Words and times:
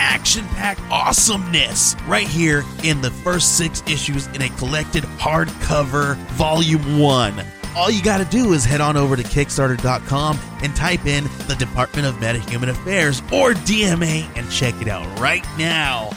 action 0.00 0.46
packed 0.46 0.80
awesomeness 0.90 1.94
right 2.06 2.26
here 2.26 2.64
in 2.82 3.02
the 3.02 3.10
first 3.10 3.58
six 3.58 3.82
issues 3.86 4.26
in 4.28 4.42
a 4.42 4.48
collected 4.56 5.04
hardcover 5.04 6.16
volume 6.32 6.98
one. 6.98 7.44
All 7.76 7.90
you 7.90 8.02
got 8.02 8.18
to 8.18 8.24
do 8.24 8.52
is 8.52 8.64
head 8.64 8.80
on 8.80 8.96
over 8.96 9.14
to 9.14 9.22
Kickstarter.com 9.22 10.40
and 10.62 10.74
type 10.74 11.06
in 11.06 11.24
the 11.46 11.54
Department 11.56 12.06
of 12.08 12.14
Metahuman 12.16 12.70
Affairs 12.70 13.20
or 13.32 13.52
DMA 13.52 14.26
and 14.36 14.50
check 14.50 14.74
it 14.80 14.88
out 14.88 15.06
right 15.20 15.44
now. 15.56 16.10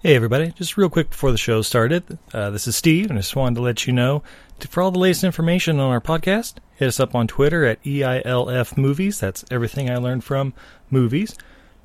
Hey, 0.00 0.16
everybody. 0.16 0.50
Just 0.50 0.76
real 0.76 0.90
quick 0.90 1.10
before 1.10 1.30
the 1.30 1.38
show 1.38 1.62
started, 1.62 2.18
uh, 2.34 2.50
this 2.50 2.66
is 2.66 2.74
Steve, 2.74 3.08
and 3.08 3.18
I 3.18 3.22
just 3.22 3.36
wanted 3.36 3.54
to 3.54 3.62
let 3.62 3.86
you 3.86 3.92
know 3.92 4.24
for 4.68 4.82
all 4.82 4.90
the 4.90 4.98
latest 4.98 5.24
information 5.24 5.78
on 5.80 5.90
our 5.90 6.00
podcast, 6.00 6.54
hit 6.74 6.88
us 6.88 7.00
up 7.00 7.14
on 7.14 7.26
Twitter 7.26 7.64
at 7.64 7.82
EILF 7.82 8.76
Movies. 8.76 9.20
That's 9.20 9.44
everything 9.50 9.90
I 9.90 9.96
learned 9.96 10.24
from 10.24 10.54
movies. 10.90 11.36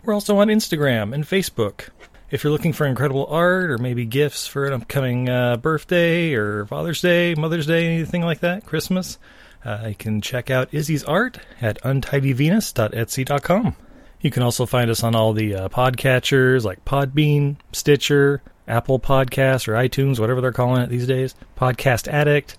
We're 0.03 0.13
also 0.13 0.37
on 0.37 0.47
Instagram 0.47 1.13
and 1.13 1.23
Facebook. 1.25 1.89
If 2.29 2.43
you're 2.43 2.51
looking 2.51 2.73
for 2.73 2.85
incredible 2.85 3.25
art 3.27 3.71
or 3.71 3.77
maybe 3.77 4.05
gifts 4.05 4.47
for 4.47 4.65
an 4.65 4.73
upcoming 4.73 5.29
uh, 5.29 5.57
birthday 5.57 6.33
or 6.33 6.65
Father's 6.65 7.01
Day, 7.01 7.35
Mother's 7.35 7.67
Day, 7.67 7.85
anything 7.85 8.21
like 8.21 8.41
that, 8.41 8.65
Christmas, 8.65 9.17
uh, 9.63 9.85
you 9.89 9.95
can 9.95 10.21
check 10.21 10.49
out 10.49 10.73
Izzy's 10.73 11.03
art 11.03 11.39
at 11.61 11.81
untidyvenus.etsy.com. 11.83 13.75
You 14.19 14.31
can 14.31 14.43
also 14.43 14.65
find 14.65 14.89
us 14.89 15.03
on 15.03 15.15
all 15.15 15.33
the 15.33 15.55
uh, 15.55 15.69
podcatchers 15.69 16.63
like 16.63 16.83
Podbean, 16.85 17.57
Stitcher, 17.71 18.41
Apple 18.67 18.99
Podcasts, 18.99 19.67
or 19.67 19.73
iTunes, 19.73 20.19
whatever 20.19 20.41
they're 20.41 20.51
calling 20.51 20.81
it 20.81 20.89
these 20.89 21.07
days. 21.07 21.35
Podcast 21.57 22.07
Addict. 22.07 22.57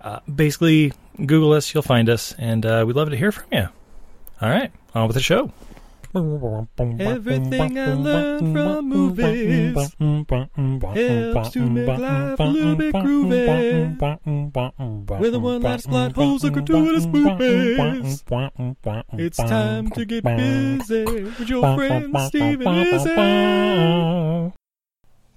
Uh, 0.00 0.20
basically, 0.32 0.92
Google 1.16 1.52
us, 1.52 1.74
you'll 1.74 1.82
find 1.82 2.08
us, 2.08 2.34
and 2.38 2.64
uh, 2.64 2.84
we'd 2.86 2.96
love 2.96 3.10
to 3.10 3.16
hear 3.16 3.32
from 3.32 3.44
you. 3.52 3.68
All 4.40 4.48
right, 4.48 4.70
on 4.94 5.06
with 5.08 5.14
the 5.14 5.22
show. 5.22 5.52
Everything 6.14 7.78
I 7.78 7.92
learned 7.92 8.54
from 8.54 8.88
movies 8.88 9.74
helps 9.76 11.50
to 11.50 11.68
make 11.68 11.86
life 11.98 12.40
a 12.40 12.44
little 12.44 12.76
bit 12.76 12.94
groovy. 12.94 13.98
With 15.20 15.34
a 15.34 15.38
one-line 15.38 15.80
plot 15.80 16.12
holes 16.12 16.44
and 16.44 16.54
gratuitous 16.54 17.04
movies, 17.04 18.24
it's 19.12 19.36
time 19.36 19.90
to 19.90 20.04
get 20.06 20.24
busy 20.24 21.04
with 21.04 21.48
your 21.48 21.76
friend 21.76 22.16
Steve 22.28 22.62
and 22.62 22.86
Izzy. 22.88 24.54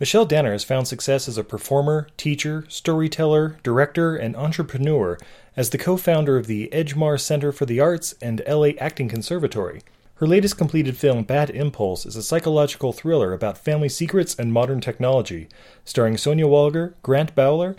Michelle 0.01 0.25
Danner 0.25 0.53
has 0.53 0.63
found 0.63 0.87
success 0.87 1.27
as 1.27 1.37
a 1.37 1.43
performer, 1.43 2.07
teacher, 2.17 2.65
storyteller, 2.67 3.57
director, 3.61 4.15
and 4.15 4.35
entrepreneur 4.35 5.15
as 5.55 5.69
the 5.69 5.77
co-founder 5.77 6.37
of 6.37 6.47
the 6.47 6.69
Edgemar 6.73 7.19
Center 7.19 7.51
for 7.51 7.67
the 7.67 7.79
Arts 7.79 8.15
and 8.19 8.41
LA 8.49 8.69
Acting 8.79 9.07
Conservatory. 9.07 9.83
Her 10.15 10.25
latest 10.25 10.57
completed 10.57 10.97
film, 10.97 11.21
Bad 11.21 11.51
Impulse, 11.51 12.07
is 12.07 12.15
a 12.15 12.23
psychological 12.23 12.93
thriller 12.93 13.31
about 13.31 13.59
family 13.59 13.89
secrets 13.89 14.33
and 14.33 14.51
modern 14.51 14.81
technology, 14.81 15.47
starring 15.85 16.17
Sonia 16.17 16.45
Walger, 16.45 16.95
Grant 17.03 17.35
Bowler, 17.35 17.75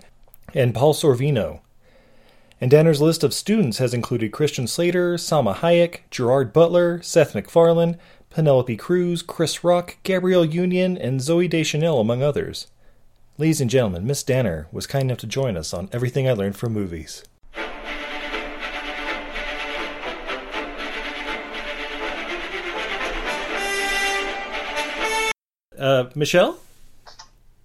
and 0.53 0.73
Paul 0.73 0.93
Sorvino. 0.93 1.59
And 2.61 2.71
Danner's 2.71 3.01
list 3.01 3.25
of 3.25 3.33
students 3.33 3.79
has 3.79 3.93
included 3.93 4.31
Christian 4.31 4.67
Slater, 4.67 5.15
Salma 5.15 5.55
Hayek, 5.55 6.03
Gerard 6.09 6.53
Butler, 6.53 7.01
Seth 7.01 7.35
MacFarlane, 7.35 7.97
Penelope 8.33 8.77
Cruz, 8.77 9.21
Chris 9.21 9.63
Rock, 9.63 9.97
Gabrielle 10.01 10.43
Union, 10.43 10.97
and 10.97 11.19
Zooey 11.19 11.47
Deschanel, 11.47 11.99
among 11.99 12.23
others. 12.23 12.65
Ladies 13.37 13.61
and 13.61 13.69
gentlemen, 13.69 14.07
Miss 14.07 14.23
Danner 14.23 14.67
was 14.71 14.87
kind 14.87 15.03
enough 15.03 15.19
to 15.19 15.27
join 15.27 15.55
us 15.55 15.71
on 15.71 15.87
Everything 15.93 16.27
I 16.27 16.33
Learned 16.33 16.57
from 16.57 16.73
Movies. 16.73 17.23
Uh, 25.77 26.05
Michelle? 26.15 26.59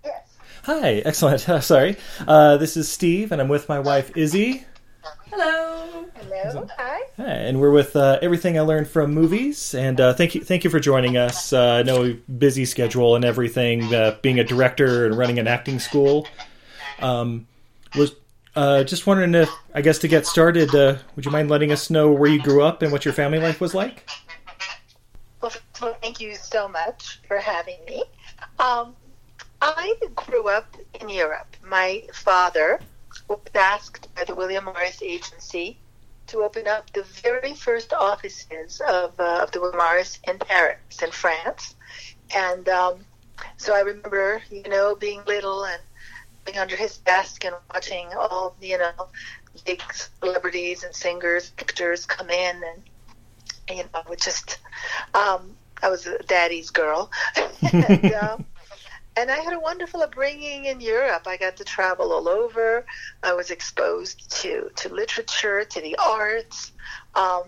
Yes. 0.05 0.37
Hi, 0.65 0.97
excellent. 0.97 1.49
Uh, 1.49 1.61
sorry. 1.63 1.97
Uh, 2.27 2.59
this 2.59 2.77
is 2.77 2.91
Steve, 2.91 3.33
and 3.33 3.41
I'm 3.41 3.49
with 3.49 3.71
my 3.71 3.81
wife, 3.81 4.15
Izzy. 4.15 4.67
Hello. 5.03 6.07
Hello. 6.15 6.67
Hi. 6.77 7.01
Hi, 7.17 7.25
and 7.25 7.61
we're 7.61 7.71
with 7.71 7.95
uh, 7.97 8.19
Everything 8.23 8.59
I 8.59 8.63
Learned 8.63 8.89
from 8.89 9.13
Movies. 9.13 9.75
And 9.75 10.01
uh, 10.01 10.15
thank 10.15 10.35
you 10.35 10.43
thank 10.43 10.65
you 10.65 10.71
for 10.71 10.81
joining 10.81 11.17
us. 11.17 11.53
Uh, 11.53 11.75
I 11.75 11.83
know 11.83 12.17
busy 12.39 12.65
schedule 12.65 13.17
and 13.17 13.25
everything, 13.25 13.95
uh, 13.95 14.17
being 14.23 14.39
a 14.39 14.45
director 14.45 15.07
and 15.07 15.17
running 15.17 15.39
an 15.39 15.47
acting 15.47 15.79
school. 15.79 16.27
Um, 17.01 17.47
was 17.95 18.15
uh, 18.57 18.83
just 18.83 19.07
wondering 19.07 19.35
if, 19.35 19.51
I 19.75 19.83
guess, 19.83 19.99
to 20.01 20.09
get 20.09 20.27
started, 20.27 20.75
uh, 20.75 20.97
would 21.15 21.25
you 21.25 21.31
mind 21.31 21.49
letting 21.49 21.71
us 21.71 21.91
know 21.91 22.11
where 22.11 22.29
you 22.29 22.43
grew 22.43 22.63
up 22.63 22.83
and 22.83 22.91
what 22.91 23.05
your 23.05 23.15
family 23.15 23.39
life 23.39 23.61
was 23.61 23.75
like? 23.75 24.09
Well, 25.41 25.53
first 25.75 26.01
thank 26.03 26.21
you 26.21 26.35
so 26.35 26.69
much 26.69 27.21
for 27.29 27.39
having 27.39 27.79
me. 27.87 28.03
Um, 28.59 28.97
I 29.63 29.95
grew 30.17 30.49
up 30.49 30.77
in 31.01 31.09
Europe. 31.09 31.57
My 31.65 32.03
father 32.13 32.81
was 33.29 33.41
asked 33.55 34.15
by 34.15 34.25
the 34.25 34.35
William 34.35 34.65
Morris 34.65 35.03
Agency 35.03 35.79
to 36.29 36.43
open 36.43 36.67
up 36.67 36.93
the 36.93 37.03
very 37.03 37.55
first 37.55 37.93
offices 37.93 38.81
of, 38.87 39.19
uh, 39.19 39.41
of 39.43 39.51
the 39.53 39.61
William 39.61 39.79
Morris 39.79 40.19
in 40.27 40.39
Paris, 40.39 41.03
in 41.03 41.11
France. 41.11 41.75
And 42.35 42.69
um, 42.69 43.01
so 43.57 43.75
I 43.75 43.81
remember, 43.81 44.43
you 44.51 44.69
know, 44.69 44.95
being 44.95 45.23
little 45.27 45.65
and 45.65 45.81
being 46.45 46.59
under 46.59 46.77
his 46.77 46.99
desk 46.99 47.45
and 47.45 47.55
watching 47.73 48.09
all, 48.15 48.57
the, 48.61 48.69
you 48.69 48.79
know, 48.79 49.09
big 49.65 49.83
celebrities 50.21 50.85
and 50.85 50.95
singers, 50.95 51.53
actors 51.59 52.07
come 52.07 52.31
in 52.31 52.57
and 52.57 52.83
you 53.71 53.85
know, 53.95 54.13
it 54.13 54.21
just 54.21 54.59
um, 55.15 55.55
I 55.83 55.89
was 55.89 56.07
a 56.07 56.19
daddy's 56.25 56.71
girl, 56.71 57.11
and, 57.73 58.13
um, 58.15 58.45
and 59.19 59.33
I 59.33 59.39
had 59.39 59.53
a 59.53 59.59
wonderful 59.59 60.01
upbringing 60.01 60.67
in 60.67 60.81
Europe. 60.81 61.27
I 61.27 61.37
got 61.37 61.57
to 61.57 61.65
travel 61.65 62.13
all 62.13 62.29
over. 62.29 62.87
I 63.25 63.33
was 63.33 63.51
exposed 63.51 64.31
to 64.43 64.71
to 64.77 64.95
literature, 64.95 65.65
to 65.65 65.81
the 65.81 65.97
arts. 65.97 66.73
Um, 67.17 67.43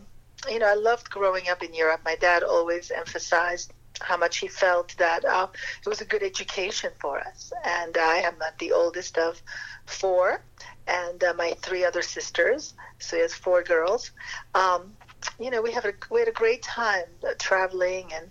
you 0.51 0.59
know, 0.59 0.67
I 0.67 0.75
loved 0.75 1.09
growing 1.11 1.49
up 1.49 1.63
in 1.63 1.73
Europe. 1.73 2.01
My 2.05 2.17
dad 2.17 2.43
always 2.43 2.91
emphasized 2.91 3.73
how 4.01 4.17
much 4.17 4.39
he 4.39 4.49
felt 4.49 4.97
that 4.97 5.25
uh, 5.25 5.47
it 5.85 5.89
was 5.89 6.01
a 6.01 6.05
good 6.05 6.25
education 6.25 6.91
for 7.01 7.21
us. 7.21 7.53
And 7.65 7.97
I 7.97 8.17
am 8.29 8.37
the 8.59 8.73
oldest 8.73 9.17
of 9.17 9.41
four, 9.87 10.43
and 10.89 11.23
uh, 11.23 11.35
my 11.35 11.53
three 11.63 11.85
other 11.85 12.03
sisters. 12.03 12.75
So 12.99 13.15
he 13.17 13.23
has 13.23 13.35
four 13.35 13.63
girls. 13.63 14.11
Um, 14.57 14.93
you 15.39 15.51
know, 15.53 15.63
we 15.63 15.71
have 15.71 15.85
a 15.85 15.93
we 16.11 16.19
had 16.19 16.29
a 16.29 16.43
great 16.43 16.63
time 16.63 17.07
traveling 17.39 18.13
and 18.13 18.27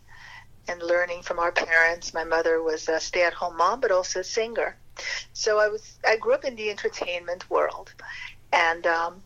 and 0.69 0.81
learning 0.83 1.23
from 1.23 1.39
our 1.39 1.51
parents. 1.51 2.13
My 2.13 2.23
mother 2.23 2.61
was 2.61 2.87
a 2.87 2.99
stay-at-home 2.99 3.57
mom, 3.57 3.79
but 3.81 3.91
also 3.91 4.19
a 4.19 4.23
singer. 4.23 4.77
So 5.33 5.59
I 5.59 5.67
was 5.67 5.97
I 6.07 6.17
grew 6.17 6.33
up 6.33 6.45
in 6.45 6.55
the 6.55 6.69
entertainment 6.69 7.49
world, 7.49 7.93
and 8.53 8.85
um, 8.85 9.21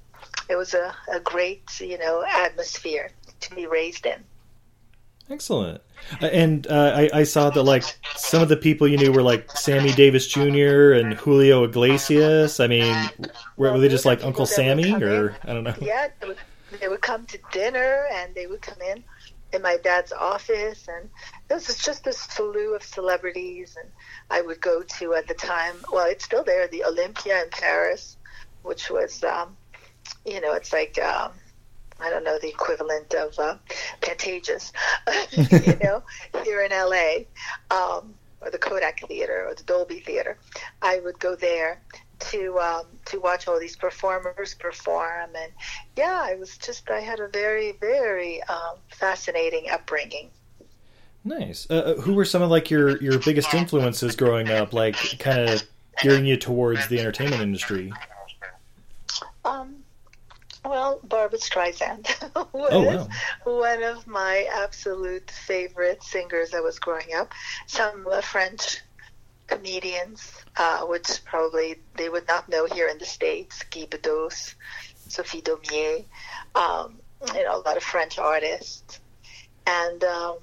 it 0.50 0.56
was 0.56 0.74
a, 0.74 0.96
a 1.12 1.20
great 1.20 1.80
you 1.82 1.98
know 1.98 2.24
atmosphere 2.24 3.12
to 3.42 3.56
be 3.56 3.66
raised 3.66 4.06
in. 4.06 4.24
Excellent. 5.30 5.82
And 6.22 6.68
uh, 6.68 6.94
I, 6.96 7.10
I 7.14 7.24
saw 7.24 7.50
that 7.50 7.64
like 7.64 7.84
some 8.16 8.42
of 8.42 8.50
the 8.50 8.58
people 8.58 8.88
you 8.88 8.98
knew 8.98 9.12
were 9.12 9.22
like 9.22 9.50
Sammy 9.52 9.94
Davis 9.94 10.28
Jr. 10.28 10.94
and 10.94 11.14
Julio 11.14 11.64
Iglesias. 11.64 12.60
I 12.60 12.68
mean, 12.68 12.94
were, 13.56 13.72
were 13.72 13.80
they 13.80 13.88
just 13.88 14.06
like 14.06 14.24
Uncle 14.24 14.46
Sammy, 14.46 14.94
or 15.02 15.36
I 15.44 15.54
don't 15.54 15.64
know? 15.64 15.76
Yeah, 15.82 16.10
they 16.20 16.28
would, 16.28 16.38
they 16.80 16.88
would 16.90 17.02
come 17.02 17.26
to 17.28 17.40
dinner 17.52 18.06
and 18.14 18.36
they 18.36 18.48
would 18.48 18.62
come 18.62 18.82
in 18.82 19.04
in 19.54 19.62
my 19.62 19.78
dad's 19.78 20.12
office, 20.12 20.88
and 20.88 21.10
it 21.50 21.54
was 21.54 21.78
just 21.78 22.04
this 22.04 22.20
slew 22.20 22.76
of 22.76 22.84
celebrities. 22.84 23.78
And 23.82 23.90
I 24.30 24.42
would 24.42 24.62
go 24.62 24.82
to 24.82 25.14
at 25.14 25.28
the 25.28 25.34
time, 25.34 25.76
well, 25.92 26.08
it's 26.10 26.26
still 26.26 26.44
there, 26.44 26.68
the 26.68 26.86
Olympia 26.86 27.44
in 27.44 27.50
Paris, 27.50 28.18
which 28.64 28.90
was, 28.90 29.24
um, 29.24 29.56
you 30.26 30.42
know, 30.42 30.54
it's 30.54 30.74
like. 30.74 31.00
Um, 31.00 31.32
I 32.00 32.10
don't 32.10 32.24
know 32.24 32.38
the 32.40 32.50
equivalent 32.50 33.14
of 33.14 33.38
uh, 33.40 33.56
Pantages, 34.02 34.74
you 35.68 35.80
know, 35.82 36.04
here 36.44 36.62
in 36.62 36.72
LA, 36.72 37.26
um, 37.72 38.16
or 38.42 38.50
the 38.52 38.58
Kodak 38.58 39.08
Theater 39.08 39.46
or 39.48 39.54
the 39.54 39.64
Dolby 39.64 40.00
Theater. 40.00 40.38
I 40.82 41.00
would 41.00 41.20
go 41.20 41.36
there 41.36 41.82
to 42.32 42.60
um, 42.60 42.86
to 43.06 43.20
watch 43.20 43.48
all 43.48 43.60
these 43.60 43.76
performers 43.76 44.54
perform, 44.56 45.32
and 45.36 45.52
yeah, 45.98 46.22
I 46.24 46.36
was 46.36 46.58
just 46.58 46.90
I 46.90 47.00
had 47.00 47.20
a 47.20 47.28
very 47.28 47.74
very 47.74 48.42
um, 48.44 48.78
fascinating 48.90 49.70
upbringing. 49.72 50.30
Nice. 51.24 51.68
Uh, 51.70 51.96
uh, 51.98 52.02
who 52.02 52.14
were 52.16 52.26
some 52.26 52.42
of 52.42 52.50
like 52.50 52.70
your 52.70 52.98
your 53.02 53.20
biggest 53.20 53.54
influences 53.54 54.16
growing 54.16 54.50
up? 54.50 54.74
Like, 54.74 54.96
kind 55.20 55.50
of 55.50 55.64
gearing 56.02 56.26
you 56.26 56.38
towards 56.38 56.88
the 56.88 57.00
entertainment 57.00 57.42
industry. 57.42 57.94
Um, 59.46 59.84
well, 60.66 61.00
Barbra 61.04 61.40
Streisand 61.40 62.08
was 62.54 62.70
Oh, 62.72 62.84
wow. 62.84 63.08
one 63.44 63.84
of 63.84 64.08
my 64.08 64.48
absolute 64.54 65.30
favorite 65.32 66.04
singers 66.04 66.54
I 66.54 66.62
was 66.62 66.80
growing 66.80 67.14
up. 67.16 67.34
Some 67.68 68.08
French 68.22 68.82
comedians, 69.56 70.32
uh, 70.58 70.82
which 70.82 71.24
probably 71.26 71.76
they 71.96 72.10
would 72.10 72.28
not 72.28 72.50
know 72.50 72.66
here 72.66 72.88
in 72.88 72.98
the 72.98 73.06
States, 73.06 73.64
Guy 73.72 73.86
Bedos, 73.86 74.56
Sophie 75.08 75.42
Daumier, 75.42 76.06
um, 76.56 77.00
you 77.36 77.44
know, 77.44 77.58
a 77.58 77.64
lot 77.66 77.78
of 77.78 77.84
French 77.84 78.18
artists. 78.18 79.00
And, 79.66 80.04
um, 80.04 80.38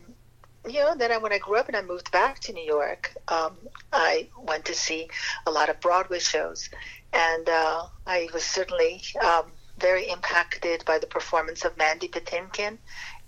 you 0.66 0.80
know, 0.80 0.94
then 0.96 1.12
I, 1.12 1.18
when 1.18 1.32
I 1.32 1.38
grew 1.38 1.56
up 1.56 1.68
and 1.68 1.76
I 1.76 1.82
moved 1.82 2.10
back 2.10 2.40
to 2.40 2.52
New 2.52 2.64
York, 2.64 3.14
um, 3.28 3.56
I 3.92 4.28
went 4.38 4.64
to 4.66 4.74
see 4.74 5.08
a 5.46 5.50
lot 5.50 5.68
of 5.68 5.80
Broadway 5.80 6.18
shows. 6.18 6.68
And 7.12 7.48
uh, 7.48 7.86
I 8.06 8.28
was 8.32 8.44
certainly 8.44 9.02
um, 9.22 9.52
very 9.78 10.08
impacted 10.08 10.84
by 10.84 10.98
the 10.98 11.06
performance 11.06 11.64
of 11.64 11.76
Mandy 11.76 12.08
Patinkin 12.08 12.78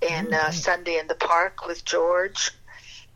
in 0.00 0.34
uh, 0.34 0.50
Sunday 0.50 0.98
in 0.98 1.06
the 1.08 1.14
Park 1.14 1.66
with 1.66 1.84
George 1.84 2.50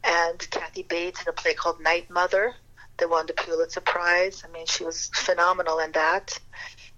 and 0.04 0.50
Kathy 0.50 0.84
Bates 0.88 1.22
in 1.22 1.28
a 1.28 1.32
play 1.32 1.54
called 1.54 1.81
Night 1.81 2.10
Mother 2.10 2.54
that 2.98 3.10
won 3.10 3.26
the 3.26 3.34
Pulitzer 3.34 3.81
Prize. 3.81 4.43
I 4.44 4.50
mean, 4.50 4.66
she 4.66 4.84
was 4.84 5.10
phenomenal 5.14 5.78
in 5.78 5.93
that. 5.93 6.32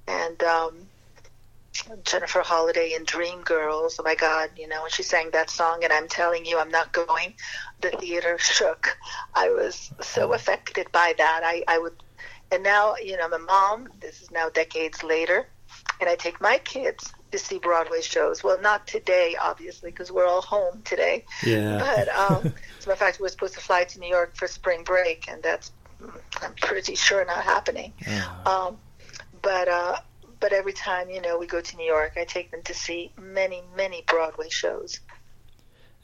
And 0.06 0.42
um, 0.42 0.88
Jennifer 2.04 2.40
Holliday 2.40 2.94
in 2.94 3.04
Dreamgirls. 3.04 3.94
Oh 3.98 4.02
my 4.04 4.14
God, 4.14 4.50
you 4.56 4.68
know, 4.68 4.82
when 4.82 4.90
she 4.90 5.02
sang 5.02 5.30
that 5.32 5.50
song, 5.50 5.84
and 5.84 5.92
I'm 5.92 6.08
telling 6.08 6.44
you, 6.44 6.58
I'm 6.58 6.70
not 6.70 6.92
going. 6.92 7.34
The 7.80 7.90
theater 7.90 8.36
shook. 8.40 8.96
I 9.34 9.50
was 9.50 9.92
so 10.00 10.32
affected 10.32 10.90
by 10.92 11.14
that. 11.18 11.40
I, 11.44 11.62
I 11.68 11.78
would, 11.78 11.92
and 12.50 12.62
now, 12.62 12.94
you 13.02 13.16
know, 13.16 13.24
I'm 13.24 13.32
a 13.32 13.38
mom. 13.38 13.88
This 14.00 14.20
is 14.22 14.30
now 14.30 14.48
decades 14.48 15.02
later, 15.02 15.46
and 16.00 16.08
I 16.08 16.16
take 16.16 16.40
my 16.40 16.58
kids 16.58 17.12
to 17.32 17.38
see 17.38 17.58
Broadway 17.58 18.00
shows. 18.00 18.42
Well, 18.42 18.60
not 18.60 18.86
today, 18.86 19.36
obviously, 19.40 19.90
because 19.90 20.10
we're 20.10 20.26
all 20.26 20.42
home 20.42 20.82
today. 20.84 21.25
Yeah. 21.44 21.78
But 21.78 22.08
um, 22.16 22.54
as 22.78 22.86
a 22.86 22.88
matter 22.88 22.92
of 22.92 22.98
fact, 22.98 23.20
we're 23.20 23.28
supposed 23.28 23.54
to 23.54 23.60
fly 23.60 23.84
to 23.84 24.00
New 24.00 24.08
York 24.08 24.36
for 24.36 24.46
spring 24.46 24.84
break, 24.84 25.28
and 25.28 25.42
that's 25.42 25.72
I'm 26.42 26.54
pretty 26.54 26.94
sure 26.94 27.25
not 27.25 27.44
happening. 27.44 27.92
Um, 28.46 28.78
but 29.42 29.69
uh, 29.69 29.96
but 30.40 30.52
every 30.52 30.72
time 30.72 31.10
you 31.10 31.20
know 31.20 31.38
we 31.38 31.46
go 31.46 31.60
to 31.60 31.76
New 31.76 31.86
York, 31.86 32.12
I 32.16 32.25
take 32.25 32.50
them 32.50 32.62
to 32.64 32.75
see 32.75 33.12
many 33.20 33.62
many 33.76 34.04
Broadway 34.06 34.48
shows. 34.48 35.00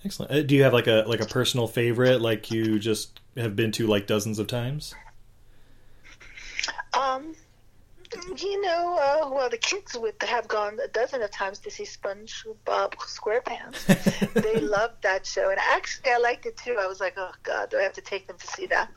Excellent. 0.05 0.33
Uh, 0.33 0.43
do 0.43 0.55
you 0.55 0.65
have 0.65 0.73
like 0.73 0.87
a 0.87 1.05
like 1.07 1.21
a 1.21 1.27
personal 1.27 1.67
favorite, 1.67 2.21
like 2.21 2.51
you 2.51 2.79
just 2.79 3.21
have 3.37 3.57
been 3.57 3.73
to 3.73 3.87
like 3.87 4.07
dozens 4.07 4.39
of 4.39 4.47
times? 4.47 4.95
Um, 6.93 7.35
you 8.37 8.61
know, 8.63 8.99
uh, 9.01 9.31
well, 9.31 9.49
the 9.51 9.59
kids 9.59 9.97
would 9.97 10.15
have 10.23 10.49
gone 10.49 10.79
a 10.83 10.89
dozen 10.89 11.23
of 11.23 11.31
times 11.31 11.59
to 11.61 11.71
see 11.71 11.85
SpongeBob 11.85 12.95
SquarePants. 12.97 14.33
they 14.35 14.61
loved 14.61 15.03
that 15.03 15.27
show, 15.27 15.51
and 15.51 15.59
actually, 15.59 16.11
I 16.11 16.19
liked 16.19 16.47
it 16.47 16.57
too. 16.57 16.77
I 16.81 16.87
was 16.87 17.01
like, 17.01 17.15
oh 17.17 17.33
God, 17.43 17.71
do 17.71 17.79
I 17.79 17.83
have 17.83 17.95
to 17.95 18.01
take 18.01 18.27
them 18.27 18.39
to 18.39 18.47
see 18.47 18.67
that? 18.67 18.91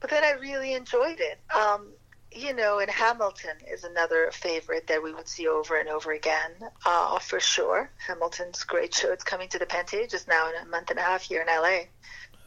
But 0.00 0.10
then 0.10 0.24
I 0.24 0.32
really 0.32 0.74
enjoyed 0.74 1.20
it. 1.20 1.38
Um, 1.54 1.92
you 2.32 2.54
know, 2.54 2.78
and 2.78 2.90
Hamilton 2.90 3.56
is 3.70 3.84
another 3.84 4.30
favorite 4.32 4.86
that 4.86 5.02
we 5.02 5.12
would 5.12 5.26
see 5.26 5.48
over 5.48 5.78
and 5.78 5.88
over 5.88 6.12
again, 6.12 6.52
uh, 6.86 7.18
for 7.18 7.40
sure. 7.40 7.90
Hamilton's 8.06 8.62
great 8.64 8.94
show. 8.94 9.12
It's 9.12 9.24
coming 9.24 9.48
to 9.48 9.58
the 9.58 9.66
Pantages 9.66 10.28
now 10.28 10.48
in 10.48 10.54
a 10.62 10.70
month 10.70 10.90
and 10.90 10.98
a 10.98 11.02
half 11.02 11.22
here 11.22 11.42
in 11.42 11.48
LA. 11.48 11.80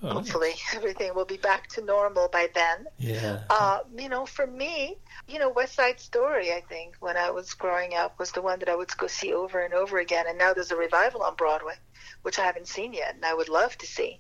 Oh, 0.04 0.08
nice. 0.08 0.16
Hopefully, 0.16 0.54
everything 0.76 1.16
will 1.16 1.26
be 1.26 1.38
back 1.38 1.68
to 1.70 1.84
normal 1.84 2.28
by 2.28 2.50
then. 2.54 2.86
Yeah. 3.00 3.44
Uh, 3.50 3.80
you 3.98 4.10
know, 4.10 4.26
for 4.26 4.46
me, 4.46 4.98
you 5.28 5.40
know, 5.40 5.50
West 5.50 5.76
Side 5.76 6.00
Story, 6.00 6.52
I 6.52 6.62
think, 6.68 6.96
when 7.00 7.16
I 7.16 7.32
was 7.32 7.54
growing 7.54 7.94
up, 7.96 8.20
was 8.20 8.32
the 8.32 8.42
one 8.42 8.60
that 8.60 8.70
I 8.70 8.76
would 8.76 8.96
go 8.98 9.08
see 9.08 9.34
over 9.34 9.62
and 9.62 9.74
over 9.74 10.00
again. 10.00 10.26
And 10.28 10.38
now 10.38 10.54
there's 10.54 10.72
a 10.72 10.76
revival 10.76 11.24
on 11.24 11.36
Broadway, 11.36 11.76
which 12.22 12.38
I 12.38 12.44
haven't 12.44 12.68
seen 12.68 12.94
yet, 12.94 13.16
and 13.16 13.26
I 13.26 13.34
would 13.34 13.50
love 13.50 13.78
to 13.78 13.88
see. 13.88 14.20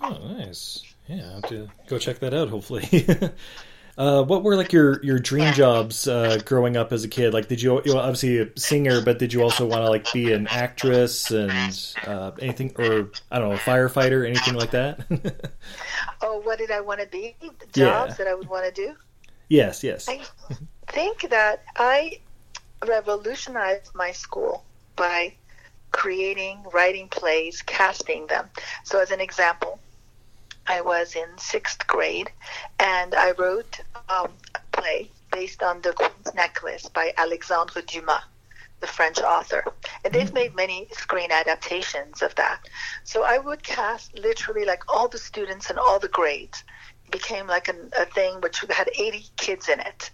Oh, 0.00 0.18
nice. 0.36 0.82
Yeah, 1.08 1.26
I'll 1.26 1.40
have 1.40 1.48
to 1.50 1.68
go 1.88 1.98
check 1.98 2.18
that 2.20 2.34
out. 2.34 2.48
Hopefully. 2.48 2.88
uh, 3.98 4.22
what 4.24 4.42
were 4.42 4.56
like 4.56 4.72
your 4.72 5.02
your 5.04 5.18
dream 5.18 5.52
jobs 5.52 6.06
uh, 6.06 6.38
growing 6.44 6.76
up 6.76 6.92
as 6.92 7.04
a 7.04 7.08
kid? 7.08 7.32
Like, 7.32 7.48
did 7.48 7.62
you 7.62 7.80
you 7.84 7.92
were 7.94 8.00
obviously 8.00 8.38
a 8.40 8.48
singer, 8.58 9.00
but 9.00 9.18
did 9.18 9.32
you 9.32 9.42
also 9.42 9.66
want 9.66 9.82
to 9.82 9.88
like 9.88 10.12
be 10.12 10.32
an 10.32 10.46
actress 10.48 11.30
and 11.30 11.78
uh, 12.04 12.32
anything, 12.38 12.74
or 12.76 13.12
I 13.30 13.38
don't 13.38 13.48
know, 13.48 13.54
a 13.54 13.58
firefighter, 13.58 14.26
anything 14.28 14.54
like 14.54 14.72
that? 14.72 15.06
Oh, 16.20 16.38
what 16.40 16.58
did 16.58 16.70
I 16.70 16.80
want 16.80 17.00
to 17.00 17.06
be? 17.06 17.36
The 17.40 17.66
Yeah. 17.74 17.76
jobs 17.78 18.16
that 18.16 18.26
I 18.26 18.34
would 18.34 18.48
want 18.48 18.66
to 18.66 18.72
do? 18.72 18.96
yes, 19.48 19.82
yes. 19.84 20.08
I 20.08 20.28
think 20.88 21.30
that 21.30 21.64
I 21.76 22.20
revolutionized 22.86 23.94
my 23.94 24.12
school 24.12 24.66
by 24.96 25.34
creating, 25.92 26.64
writing 26.72 27.08
plays, 27.08 27.62
casting 27.62 28.26
them. 28.28 28.50
So, 28.84 29.00
as 29.00 29.10
an 29.12 29.20
example, 29.20 29.80
I 30.68 30.80
was 30.80 31.14
in 31.14 31.26
sixth 31.38 31.86
grade 31.86 32.30
and 32.78 33.14
I 33.14 33.32
wrote 33.32 33.80
um, 34.08 34.30
a 34.54 34.60
play 34.72 35.10
based 35.32 35.62
on 35.62 35.80
The 35.82 35.92
Queen's 35.92 36.34
Necklace 36.34 36.88
by 36.88 37.12
Alexandre 37.16 37.82
Dumas, 37.82 38.22
the 38.80 38.86
French 38.86 39.18
author. 39.18 39.64
And 40.04 40.12
they've 40.12 40.32
made 40.32 40.54
many 40.54 40.88
screen 40.92 41.30
adaptations 41.30 42.22
of 42.22 42.34
that. 42.36 42.60
So 43.04 43.22
I 43.24 43.38
would 43.38 43.62
cast 43.62 44.18
literally 44.18 44.64
like 44.64 44.82
all 44.88 45.08
the 45.08 45.18
students 45.18 45.70
and 45.70 45.78
all 45.78 45.98
the 45.98 46.08
grades. 46.08 46.64
It 47.06 47.12
became 47.12 47.46
like 47.46 47.68
an, 47.68 47.90
a 47.98 48.06
thing 48.06 48.40
which 48.40 48.64
had 48.70 48.88
80 48.98 49.24
kids 49.36 49.68
in 49.68 49.80
it. 49.80 50.10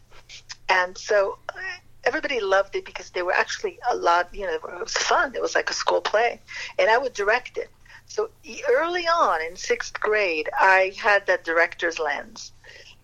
And 0.68 0.96
so 0.96 1.38
uh, 1.48 1.60
everybody 2.04 2.40
loved 2.40 2.76
it 2.76 2.84
because 2.84 3.10
they 3.10 3.22
were 3.22 3.34
actually 3.34 3.78
a 3.90 3.96
lot, 3.96 4.28
you 4.34 4.46
know, 4.46 4.54
it 4.54 4.80
was 4.80 4.94
fun. 4.94 5.34
It 5.34 5.42
was 5.42 5.54
like 5.54 5.70
a 5.70 5.74
school 5.74 6.00
play. 6.00 6.40
And 6.78 6.90
I 6.90 6.98
would 6.98 7.12
direct 7.14 7.58
it. 7.58 7.70
So 8.12 8.28
early 8.68 9.06
on 9.06 9.40
in 9.40 9.56
sixth 9.56 9.98
grade, 9.98 10.50
I 10.60 10.92
had 10.98 11.24
that 11.28 11.44
director's 11.44 11.98
lens. 11.98 12.52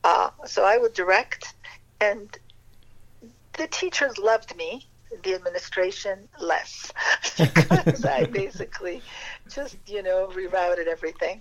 Uh, 0.04 0.28
so 0.44 0.64
I 0.64 0.76
would 0.76 0.92
direct, 0.92 1.54
and 1.98 2.28
the 3.54 3.68
teachers 3.68 4.18
loved 4.18 4.54
me. 4.54 4.86
The 5.22 5.34
administration 5.34 6.28
less 6.38 6.92
because 7.38 8.04
I 8.04 8.24
basically 8.42 9.00
just 9.48 9.78
you 9.86 10.02
know 10.02 10.28
rerouted 10.30 10.86
everything, 10.86 11.40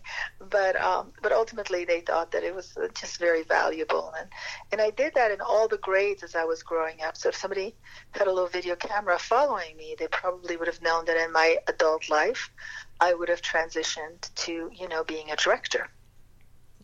but 0.49 0.79
um, 0.81 1.11
but 1.21 1.33
ultimately 1.33 1.83
they 1.83 1.99
thought 1.99 2.31
that 2.31 2.43
it 2.45 2.55
was 2.55 2.77
just 2.97 3.19
very 3.19 3.43
valuable, 3.43 4.13
and 4.17 4.29
and 4.71 4.79
I 4.79 4.91
did 4.91 5.13
that 5.15 5.31
in 5.31 5.41
all 5.41 5.67
the 5.67 5.79
grades 5.79 6.23
as 6.23 6.33
I 6.35 6.45
was 6.45 6.63
growing 6.63 7.01
up. 7.01 7.17
So 7.17 7.27
if 7.27 7.35
somebody 7.35 7.75
had 8.11 8.27
a 8.27 8.31
little 8.31 8.47
video 8.47 8.77
camera 8.77 9.19
following 9.19 9.75
me, 9.75 9.97
they 9.99 10.07
probably 10.07 10.55
would 10.55 10.67
have 10.67 10.81
known 10.81 11.03
that 11.03 11.17
in 11.17 11.33
my 11.33 11.57
adult 11.67 12.09
life, 12.09 12.49
I 12.99 13.13
would 13.13 13.29
have 13.29 13.41
transitioned 13.41 14.33
to 14.35 14.71
you 14.73 14.87
know 14.87 15.03
being 15.03 15.31
a 15.31 15.35
director. 15.35 15.89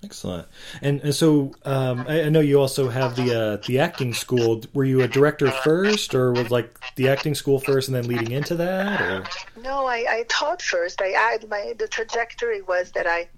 Excellent. 0.04 0.48
And, 0.82 1.00
and 1.02 1.16
so 1.16 1.54
um, 1.64 2.06
I, 2.08 2.24
I 2.24 2.30
know 2.30 2.42
you 2.42 2.60
also 2.60 2.90
have 2.90 3.16
the 3.16 3.34
uh, 3.34 3.66
the 3.66 3.80
acting 3.80 4.14
school. 4.14 4.62
Were 4.74 4.84
you 4.84 5.02
a 5.02 5.08
director 5.08 5.50
first, 5.50 6.14
or 6.14 6.34
was 6.34 6.52
like 6.52 6.78
the 6.96 7.08
acting 7.08 7.36
school 7.36 7.60
first, 7.60 7.88
and 7.88 7.96
then 7.96 8.08
leading 8.08 8.32
into 8.32 8.56
that? 8.56 9.02
Or 9.02 9.24
No, 9.62 9.86
I, 9.86 10.06
I 10.10 10.26
taught 10.28 10.62
first. 10.62 11.02
I, 11.02 11.14
I 11.16 11.38
my 11.50 11.74
the 11.78 11.88
trajectory 11.88 12.62
was 12.62 12.92
that 12.92 13.08
I 13.08 13.30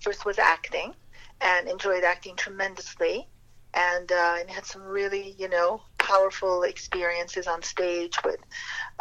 first 0.00 0.26
was 0.26 0.38
acting 0.38 0.94
and 1.40 1.68
enjoyed 1.68 2.04
acting 2.04 2.36
tremendously, 2.36 3.26
and 3.72 4.12
uh, 4.12 4.36
and 4.38 4.50
had 4.50 4.66
some 4.66 4.82
really 4.82 5.34
you 5.38 5.48
know 5.48 5.80
powerful 5.98 6.64
experiences 6.64 7.46
on 7.46 7.62
stage 7.62 8.16
with 8.24 8.40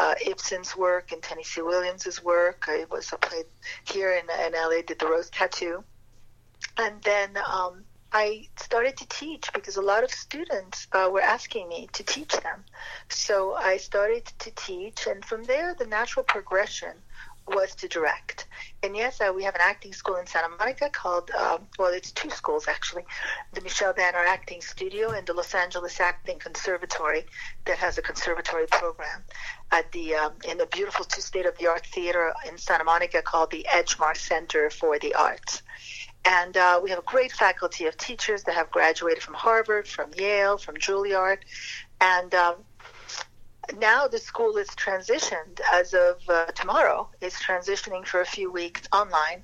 uh, 0.02 0.16
Ibsen's 0.26 0.76
work 0.76 1.12
and 1.12 1.22
Tennessee 1.22 1.62
Williams's 1.62 2.24
work. 2.24 2.66
I 2.68 2.86
was 2.90 3.14
I 3.14 3.18
played 3.18 3.46
here 3.84 4.12
in, 4.14 4.26
in 4.46 4.54
LA, 4.54 4.82
did 4.82 5.00
the 5.00 5.08
Rose 5.08 5.30
Tattoo, 5.30 5.84
and 6.78 7.02
then. 7.04 7.38
Um, 7.38 7.84
I 8.14 8.50
started 8.58 8.98
to 8.98 9.08
teach 9.08 9.54
because 9.54 9.78
a 9.78 9.82
lot 9.82 10.04
of 10.04 10.12
students 10.12 10.86
uh, 10.92 11.10
were 11.10 11.22
asking 11.22 11.70
me 11.70 11.88
to 11.94 12.04
teach 12.04 12.34
them. 12.34 12.66
So 13.08 13.54
I 13.54 13.78
started 13.78 14.26
to 14.40 14.52
teach, 14.52 15.08
and 15.08 15.24
from 15.24 15.46
there, 15.46 15.74
the 15.76 15.86
natural 15.86 16.26
progression 16.26 16.92
was 17.56 17.76
to 17.76 17.88
direct. 17.88 18.48
And 18.84 18.96
yes, 18.96 19.22
uh, 19.22 19.32
we 19.36 19.44
have 19.44 19.56
an 19.56 19.62
acting 19.64 19.94
school 19.94 20.16
in 20.16 20.26
Santa 20.26 20.50
Monica 20.50 20.90
called, 20.90 21.30
um, 21.32 21.68
well, 21.78 21.94
it's 21.94 22.12
two 22.12 22.30
schools 22.30 22.68
actually 22.68 23.04
the 23.54 23.62
Michelle 23.62 23.94
Danner 23.94 24.18
Acting 24.18 24.62
Studio 24.62 25.12
and 25.12 25.26
the 25.28 25.34
Los 25.34 25.54
Angeles 25.54 26.00
Acting 26.00 26.40
Conservatory 26.40 27.26
that 27.66 27.78
has 27.78 27.98
a 27.98 28.02
conservatory 28.02 28.68
program 28.68 29.24
at 29.72 29.92
the 29.92 30.16
um, 30.16 30.34
in 30.48 30.58
the 30.58 30.66
beautiful 30.68 31.06
two 31.06 31.22
state 31.22 31.46
of 31.46 31.58
the 31.58 31.68
art 31.68 31.86
theater 31.86 32.34
in 32.48 32.58
Santa 32.58 32.84
Monica 32.84 33.22
called 33.22 33.52
the 33.52 33.66
Edgemar 33.70 34.16
Center 34.16 34.70
for 34.70 34.98
the 35.00 35.14
Arts. 35.14 35.62
And 36.24 36.56
uh, 36.56 36.80
we 36.84 36.92
have 36.92 37.00
a 37.00 37.04
great 37.04 37.32
faculty 37.32 37.88
of 37.88 37.98
teachers 37.98 38.44
that 38.44 38.54
have 38.54 38.70
graduated 38.70 39.24
from 39.24 39.34
Harvard, 39.34 39.88
from 39.88 40.12
Yale, 40.16 40.58
from 40.58 40.76
Juilliard. 40.76 41.40
And 42.00 42.34
um, 42.36 42.56
now 43.80 44.08
the 44.08 44.18
school 44.18 44.58
is 44.58 44.68
transitioned 44.70 45.60
as 45.74 45.94
of 45.94 46.18
uh, 46.28 46.46
tomorrow, 46.48 47.10
It's 47.22 47.42
transitioning 47.42 48.06
for 48.06 48.22
a 48.22 48.26
few 48.26 48.52
weeks 48.52 48.82
online 48.92 49.44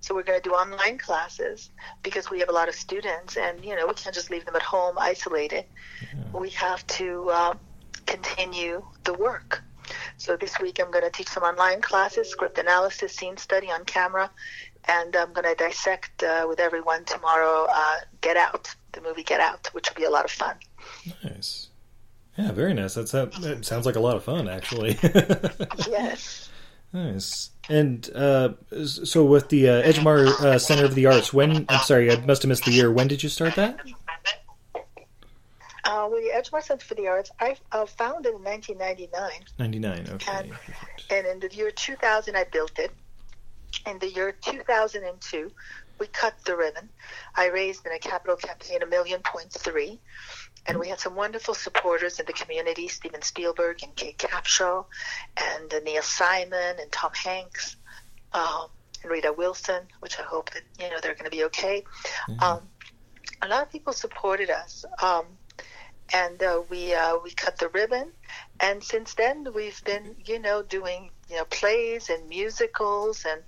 So 0.00 0.14
we're 0.14 0.22
going 0.22 0.40
to 0.40 0.48
do 0.48 0.54
online 0.54 0.98
classes 0.98 1.70
because 2.02 2.30
we 2.30 2.38
have 2.40 2.48
a 2.48 2.52
lot 2.52 2.68
of 2.68 2.74
students, 2.74 3.36
and 3.36 3.64
you 3.64 3.74
know 3.74 3.86
we 3.86 3.94
can't 3.94 4.14
just 4.14 4.30
leave 4.30 4.44
them 4.44 4.54
at 4.56 4.62
home 4.62 4.96
isolated. 4.98 5.64
Yeah. 6.02 6.38
We 6.40 6.50
have 6.50 6.86
to 6.98 7.28
uh, 7.30 7.54
continue 8.06 8.84
the 9.04 9.14
work. 9.14 9.62
So 10.18 10.36
this 10.36 10.58
week 10.60 10.80
I'm 10.80 10.90
going 10.90 11.04
to 11.04 11.10
teach 11.10 11.28
some 11.28 11.42
online 11.42 11.80
classes, 11.80 12.28
script 12.28 12.58
analysis, 12.58 13.14
scene 13.14 13.36
study 13.36 13.70
on 13.70 13.84
camera, 13.84 14.30
and 14.84 15.16
I'm 15.16 15.32
going 15.32 15.46
to 15.46 15.54
dissect 15.54 16.22
uh, 16.22 16.46
with 16.48 16.60
everyone 16.60 17.04
tomorrow. 17.04 17.66
Uh, 17.70 17.96
Get 18.20 18.36
Out, 18.36 18.74
the 18.92 19.00
movie 19.00 19.22
Get 19.24 19.40
Out, 19.40 19.68
which 19.72 19.88
will 19.88 19.96
be 19.96 20.04
a 20.04 20.10
lot 20.10 20.24
of 20.24 20.30
fun. 20.30 20.56
Nice. 21.24 21.67
Yeah, 22.38 22.52
very 22.52 22.72
nice. 22.72 22.94
That's 22.94 23.10
that. 23.10 23.58
Sounds 23.62 23.84
like 23.84 23.96
a 23.96 24.00
lot 24.00 24.14
of 24.14 24.22
fun, 24.22 24.48
actually. 24.48 24.96
yes. 25.88 26.48
Nice. 26.92 27.50
And 27.68 28.08
uh, 28.14 28.50
so, 28.84 29.24
with 29.24 29.48
the 29.48 29.68
uh, 29.68 29.82
Edgemar 29.82 30.26
uh, 30.40 30.58
Center 30.60 30.84
of 30.84 30.94
the 30.94 31.06
Arts, 31.06 31.32
when 31.32 31.66
I'm 31.68 31.80
sorry, 31.80 32.12
I 32.12 32.24
must 32.24 32.42
have 32.42 32.48
missed 32.48 32.64
the 32.64 32.70
year. 32.70 32.92
When 32.92 33.08
did 33.08 33.24
you 33.24 33.28
start 33.28 33.56
that? 33.56 33.80
Uh, 35.84 36.08
the 36.08 36.30
Edgemar 36.34 36.62
Center 36.62 36.86
for 36.86 36.94
the 36.94 37.08
Arts, 37.08 37.30
I 37.40 37.56
uh, 37.72 37.86
founded 37.86 38.34
in 38.34 38.42
1999. 38.44 39.30
99, 39.58 40.06
okay. 40.14 40.32
And, 40.32 40.52
and 41.10 41.26
in 41.26 41.40
the 41.40 41.54
year 41.54 41.72
2000, 41.72 42.36
I 42.36 42.44
built 42.44 42.78
it. 42.78 42.92
In 43.86 43.98
the 43.98 44.08
year 44.08 44.32
2002, 44.40 45.50
we 45.98 46.06
cut 46.08 46.34
the 46.44 46.56
ribbon. 46.56 46.88
I 47.34 47.46
raised 47.46 47.84
in 47.84 47.92
a 47.92 47.98
capital 47.98 48.36
campaign 48.36 48.82
a 48.82 48.86
million 48.86 49.20
point 49.24 49.50
three. 49.50 49.98
And 50.68 50.78
we 50.78 50.88
had 50.88 51.00
some 51.00 51.14
wonderful 51.14 51.54
supporters 51.54 52.20
in 52.20 52.26
the 52.26 52.34
community 52.34 52.88
Steven 52.88 53.22
Spielberg 53.22 53.82
and 53.82 53.96
Kate 53.96 54.18
Capshaw, 54.18 54.84
and 55.36 55.72
uh, 55.72 55.80
Neil 55.80 56.02
Simon 56.02 56.76
and 56.78 56.92
Tom 56.92 57.10
Hanks, 57.14 57.76
um, 58.34 58.66
and 59.02 59.10
Rita 59.10 59.32
Wilson, 59.32 59.82
which 60.00 60.18
I 60.18 60.22
hope 60.22 60.50
that 60.50 60.62
you 60.78 60.90
know 60.90 60.96
they're 61.02 61.14
going 61.14 61.24
to 61.24 61.30
be 61.30 61.44
okay. 61.44 61.84
Mm-hmm. 62.28 62.42
Um, 62.42 62.60
a 63.40 63.48
lot 63.48 63.62
of 63.62 63.72
people 63.72 63.94
supported 63.94 64.50
us, 64.50 64.84
um, 65.02 65.24
and 66.12 66.42
uh, 66.42 66.60
we 66.68 66.92
uh, 66.92 67.16
we 67.24 67.30
cut 67.30 67.58
the 67.58 67.68
ribbon. 67.68 68.12
And 68.60 68.84
since 68.84 69.14
then, 69.14 69.48
we've 69.54 69.82
been 69.84 70.16
you 70.26 70.38
know 70.38 70.62
doing 70.62 71.10
you 71.30 71.36
know 71.36 71.44
plays 71.46 72.10
and 72.10 72.28
musicals, 72.28 73.24
and 73.26 73.40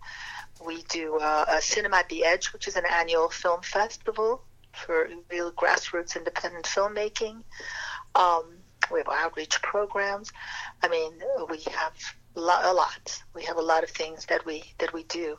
we 0.65 0.83
do 0.85 1.19
uh, 1.19 1.45
a 1.49 1.61
Cinema 1.61 1.99
at 1.99 2.09
the 2.09 2.25
Edge, 2.25 2.55
which 2.55 2.67
is 2.67 2.77
an 2.77 2.85
annual 2.91 3.29
film 3.29 3.61
festival 3.61 4.43
for 4.73 5.09
real 5.31 5.53
grassroots 5.53 6.17
independent 6.17 6.65
filmmaking. 6.65 7.43
Um, 8.15 8.57
we 8.91 8.99
have 8.99 9.09
outreach 9.11 9.61
programs. 9.63 10.33
I 10.83 10.89
mean, 10.89 11.13
we 11.49 11.63
have 11.73 11.95
a 12.37 12.41
lot. 12.41 13.23
We 13.35 13.45
have 13.45 13.57
a 13.57 13.63
lot 13.63 13.85
of 13.85 13.91
things 13.91 14.27
that 14.27 14.45
we 14.45 14.65
that 14.79 14.93
we 14.93 15.05
do 15.05 15.39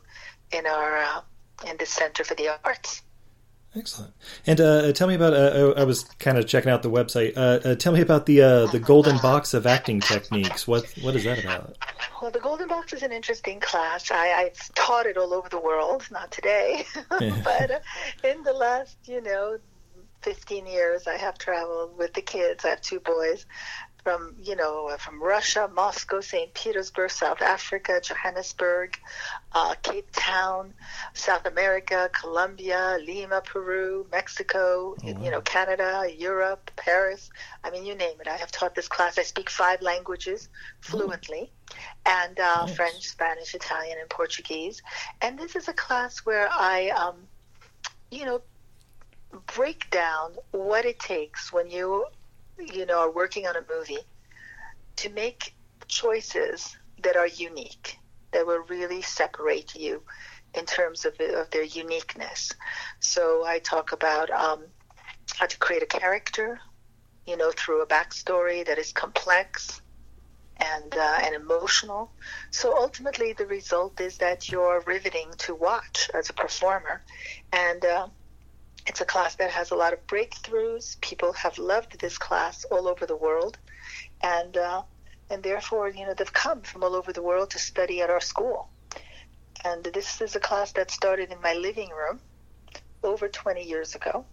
in 0.52 0.66
our 0.66 0.96
uh, 0.98 1.20
in 1.66 1.76
the 1.76 1.86
Center 1.86 2.24
for 2.24 2.34
the 2.34 2.58
Arts. 2.64 3.02
Excellent. 3.74 4.12
And 4.46 4.60
uh, 4.60 4.92
tell 4.92 5.08
me 5.08 5.14
about. 5.14 5.32
Uh, 5.32 5.72
I 5.76 5.84
was 5.84 6.04
kind 6.18 6.36
of 6.36 6.46
checking 6.46 6.70
out 6.70 6.82
the 6.82 6.90
website. 6.90 7.36
Uh, 7.36 7.68
uh 7.68 7.74
tell 7.74 7.92
me 7.92 8.02
about 8.02 8.26
the 8.26 8.42
uh, 8.42 8.66
the 8.66 8.78
Golden 8.78 9.16
Box 9.18 9.54
of 9.54 9.66
acting 9.66 10.00
techniques. 10.00 10.68
What 10.68 10.84
what 11.00 11.16
is 11.16 11.24
that 11.24 11.42
about? 11.42 11.78
Well, 12.20 12.30
the 12.30 12.40
Golden 12.40 12.68
Box 12.68 12.92
is 12.92 13.02
an 13.02 13.12
interesting 13.12 13.60
class. 13.60 14.10
I, 14.10 14.32
I've 14.32 14.74
taught 14.74 15.06
it 15.06 15.16
all 15.16 15.32
over 15.32 15.48
the 15.48 15.60
world. 15.60 16.06
Not 16.10 16.30
today, 16.30 16.84
but 17.08 17.70
uh, 17.70 17.80
in 18.24 18.42
the 18.42 18.52
last, 18.52 18.98
you 19.06 19.22
know, 19.22 19.58
15 20.22 20.66
years, 20.66 21.06
I 21.06 21.16
have 21.16 21.38
traveled 21.38 21.96
with 21.98 22.12
the 22.14 22.22
kids. 22.22 22.64
I 22.64 22.70
have 22.70 22.80
two 22.80 23.00
boys, 23.00 23.46
from 24.02 24.34
you 24.42 24.56
know 24.56 24.88
uh, 24.88 24.96
from 24.96 25.22
Russia, 25.22 25.70
Moscow, 25.72 26.20
St. 26.20 26.52
Petersburg, 26.54 27.10
South 27.10 27.40
Africa, 27.40 28.00
Johannesburg, 28.02 28.98
uh, 29.52 29.74
Cape 29.82 30.08
Town, 30.12 30.74
South 31.14 31.46
America, 31.46 32.10
Colombia, 32.12 32.98
Lima, 33.04 33.42
Peru, 33.44 34.06
Mexico, 34.10 34.96
oh, 35.02 35.12
wow. 35.12 35.22
you 35.22 35.30
know 35.30 35.40
Canada, 35.40 36.06
Europe, 36.16 36.70
Paris. 36.76 37.30
I 37.62 37.70
mean, 37.70 37.84
you 37.84 37.94
name 37.94 38.20
it. 38.20 38.28
I 38.28 38.36
have 38.36 38.50
taught 38.50 38.74
this 38.74 38.88
class. 38.88 39.18
I 39.18 39.22
speak 39.22 39.48
five 39.48 39.82
languages 39.82 40.48
fluently, 40.80 41.50
oh. 41.50 41.74
and 42.06 42.40
uh, 42.40 42.66
nice. 42.66 42.74
French, 42.74 43.08
Spanish, 43.08 43.54
Italian, 43.54 43.98
and 44.00 44.10
Portuguese. 44.10 44.82
And 45.20 45.38
this 45.38 45.54
is 45.54 45.68
a 45.68 45.74
class 45.74 46.18
where 46.20 46.48
I, 46.50 46.88
um, 46.88 47.16
you 48.10 48.24
know, 48.24 48.42
break 49.54 49.88
down 49.90 50.32
what 50.50 50.84
it 50.84 50.98
takes 50.98 51.52
when 51.52 51.70
you 51.70 52.06
you 52.58 52.86
know, 52.86 53.00
are 53.00 53.10
working 53.10 53.46
on 53.46 53.56
a 53.56 53.64
movie 53.68 54.04
to 54.96 55.10
make 55.10 55.54
choices 55.88 56.76
that 57.02 57.16
are 57.16 57.26
unique, 57.26 57.96
that 58.32 58.46
will 58.46 58.64
really 58.68 59.02
separate 59.02 59.74
you 59.74 60.02
in 60.54 60.64
terms 60.66 61.04
of, 61.04 61.14
of 61.20 61.50
their 61.50 61.64
uniqueness. 61.64 62.52
So 63.00 63.44
I 63.46 63.58
talk 63.58 63.92
about 63.92 64.30
um, 64.30 64.64
how 65.38 65.46
to 65.46 65.58
create 65.58 65.82
a 65.82 65.86
character, 65.86 66.60
you 67.26 67.36
know, 67.36 67.52
through 67.56 67.82
a 67.82 67.86
backstory 67.86 68.64
that 68.66 68.78
is 68.78 68.92
complex 68.92 69.80
and 70.58 70.94
uh, 70.94 71.18
and 71.22 71.34
emotional. 71.34 72.12
So 72.50 72.76
ultimately, 72.76 73.32
the 73.32 73.46
result 73.46 74.00
is 74.00 74.18
that 74.18 74.50
you're 74.50 74.82
riveting 74.86 75.30
to 75.38 75.54
watch 75.54 76.10
as 76.14 76.30
a 76.30 76.34
performer, 76.34 77.02
and 77.52 77.84
uh, 77.84 78.08
it's 78.86 79.00
a 79.00 79.04
class 79.04 79.36
that 79.36 79.50
has 79.50 79.70
a 79.70 79.76
lot 79.76 79.92
of 79.92 80.06
breakthroughs. 80.06 81.00
People 81.00 81.32
have 81.34 81.58
loved 81.58 82.00
this 82.00 82.18
class 82.18 82.64
all 82.70 82.88
over 82.88 83.06
the 83.06 83.16
world, 83.16 83.58
and 84.22 84.56
uh, 84.56 84.82
and 85.30 85.42
therefore, 85.42 85.88
you 85.88 86.06
know, 86.06 86.14
they've 86.14 86.32
come 86.32 86.62
from 86.62 86.82
all 86.82 86.94
over 86.94 87.12
the 87.12 87.22
world 87.22 87.50
to 87.50 87.58
study 87.58 88.00
at 88.00 88.10
our 88.10 88.20
school. 88.20 88.68
And 89.64 89.84
this 89.84 90.20
is 90.20 90.34
a 90.34 90.40
class 90.40 90.72
that 90.72 90.90
started 90.90 91.30
in 91.30 91.40
my 91.40 91.54
living 91.54 91.90
room 91.90 92.20
over 93.02 93.28
20 93.28 93.62
years 93.62 93.94
ago, 93.94 94.26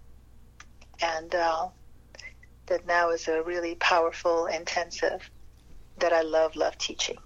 and 1.02 1.34
uh, 1.34 1.68
that 2.68 2.88
now 2.88 3.12
is 3.12 3.28
a 3.28 3.44
really 3.44 3.76
powerful 3.76 4.48
intensive 4.48 5.30
that 6.00 6.14
I 6.14 6.22
love, 6.22 6.56
love 6.56 6.78
teaching. 6.78 7.18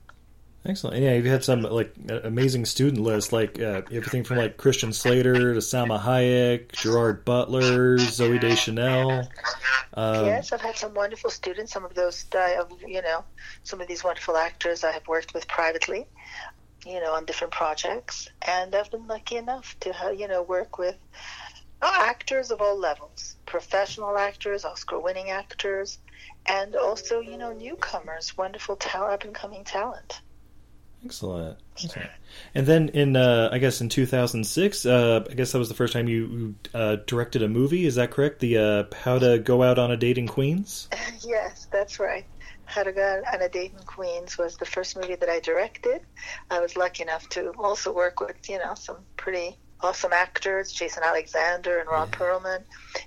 Excellent. 0.65 1.03
Yeah, 1.03 1.13
you've 1.15 1.25
had 1.25 1.43
some 1.43 1.63
like 1.63 1.93
amazing 2.23 2.65
student 2.65 3.03
lists, 3.03 3.33
like 3.33 3.59
uh, 3.59 3.81
everything 3.91 4.23
from 4.23 4.37
like 4.37 4.55
Christian 4.55 4.93
Slater 4.93 5.53
to 5.53 5.59
Salma 5.59 5.99
Hayek, 5.99 6.71
Gerard 6.71 7.25
Butler, 7.25 7.97
Zooey 7.97 8.39
Deschanel. 8.39 9.27
Um, 9.93 10.25
yes, 10.25 10.53
I've 10.53 10.61
had 10.61 10.77
some 10.77 10.93
wonderful 10.93 11.29
students. 11.29 11.73
Some 11.73 11.83
of 11.83 11.93
those, 11.95 12.25
uh, 12.33 12.63
you 12.87 13.01
know, 13.01 13.25
some 13.63 13.81
of 13.81 13.87
these 13.89 14.05
wonderful 14.05 14.37
actors 14.37 14.85
I 14.85 14.91
have 14.91 15.05
worked 15.07 15.33
with 15.33 15.47
privately, 15.49 16.07
you 16.85 17.01
know, 17.01 17.13
on 17.13 17.25
different 17.25 17.51
projects, 17.51 18.29
and 18.47 18.73
I've 18.73 18.89
been 18.89 19.05
lucky 19.05 19.35
enough 19.35 19.75
to, 19.81 20.15
you 20.17 20.29
know, 20.29 20.43
work 20.43 20.77
with 20.77 20.95
actors 21.81 22.51
of 22.51 22.61
all 22.61 22.79
levels, 22.79 23.35
professional 23.45 24.17
actors, 24.17 24.63
Oscar-winning 24.63 25.29
actors, 25.29 25.99
and 26.45 26.75
also, 26.77 27.19
you 27.19 27.37
know, 27.37 27.51
newcomers, 27.51 28.37
wonderful 28.37 28.77
talent, 28.77 29.13
up 29.13 29.23
and 29.25 29.35
coming 29.35 29.65
talent. 29.65 30.21
Excellent. 31.05 31.59
Excellent. 31.73 32.09
And 32.55 32.65
then 32.65 32.89
in, 32.89 33.15
uh, 33.15 33.49
I 33.51 33.57
guess 33.57 33.81
in 33.81 33.89
2006, 33.89 34.85
uh, 34.85 35.25
I 35.29 35.33
guess 35.33 35.51
that 35.51 35.59
was 35.59 35.69
the 35.69 35.75
first 35.75 35.93
time 35.93 36.07
you 36.07 36.55
uh, 36.73 36.97
directed 37.07 37.41
a 37.41 37.49
movie. 37.49 37.85
Is 37.85 37.95
that 37.95 38.11
correct? 38.11 38.39
The 38.39 38.57
uh, 38.57 38.95
How 38.95 39.19
to 39.19 39.39
Go 39.39 39.63
Out 39.63 39.79
on 39.79 39.91
a 39.91 39.97
Date 39.97 40.17
in 40.17 40.27
Queens. 40.27 40.87
yes, 41.21 41.67
that's 41.71 41.99
right. 41.99 42.25
How 42.65 42.83
to 42.83 42.91
Go 42.91 43.01
Out 43.01 43.33
on 43.33 43.41
a 43.41 43.49
Date 43.49 43.73
in 43.77 43.85
Queens 43.85 44.37
was 44.37 44.57
the 44.57 44.65
first 44.65 44.95
movie 44.95 45.15
that 45.15 45.29
I 45.29 45.39
directed. 45.39 46.01
I 46.49 46.59
was 46.59 46.77
lucky 46.77 47.03
enough 47.03 47.27
to 47.29 47.51
also 47.57 47.91
work 47.91 48.19
with, 48.19 48.49
you 48.49 48.59
know, 48.59 48.73
some 48.75 48.97
pretty 49.17 49.57
awesome 49.81 50.13
actors: 50.13 50.71
Jason 50.71 51.03
Alexander 51.03 51.79
and 51.79 51.89
Ron 51.89 52.07
yeah. 52.11 52.17
Perlman, 52.17 52.63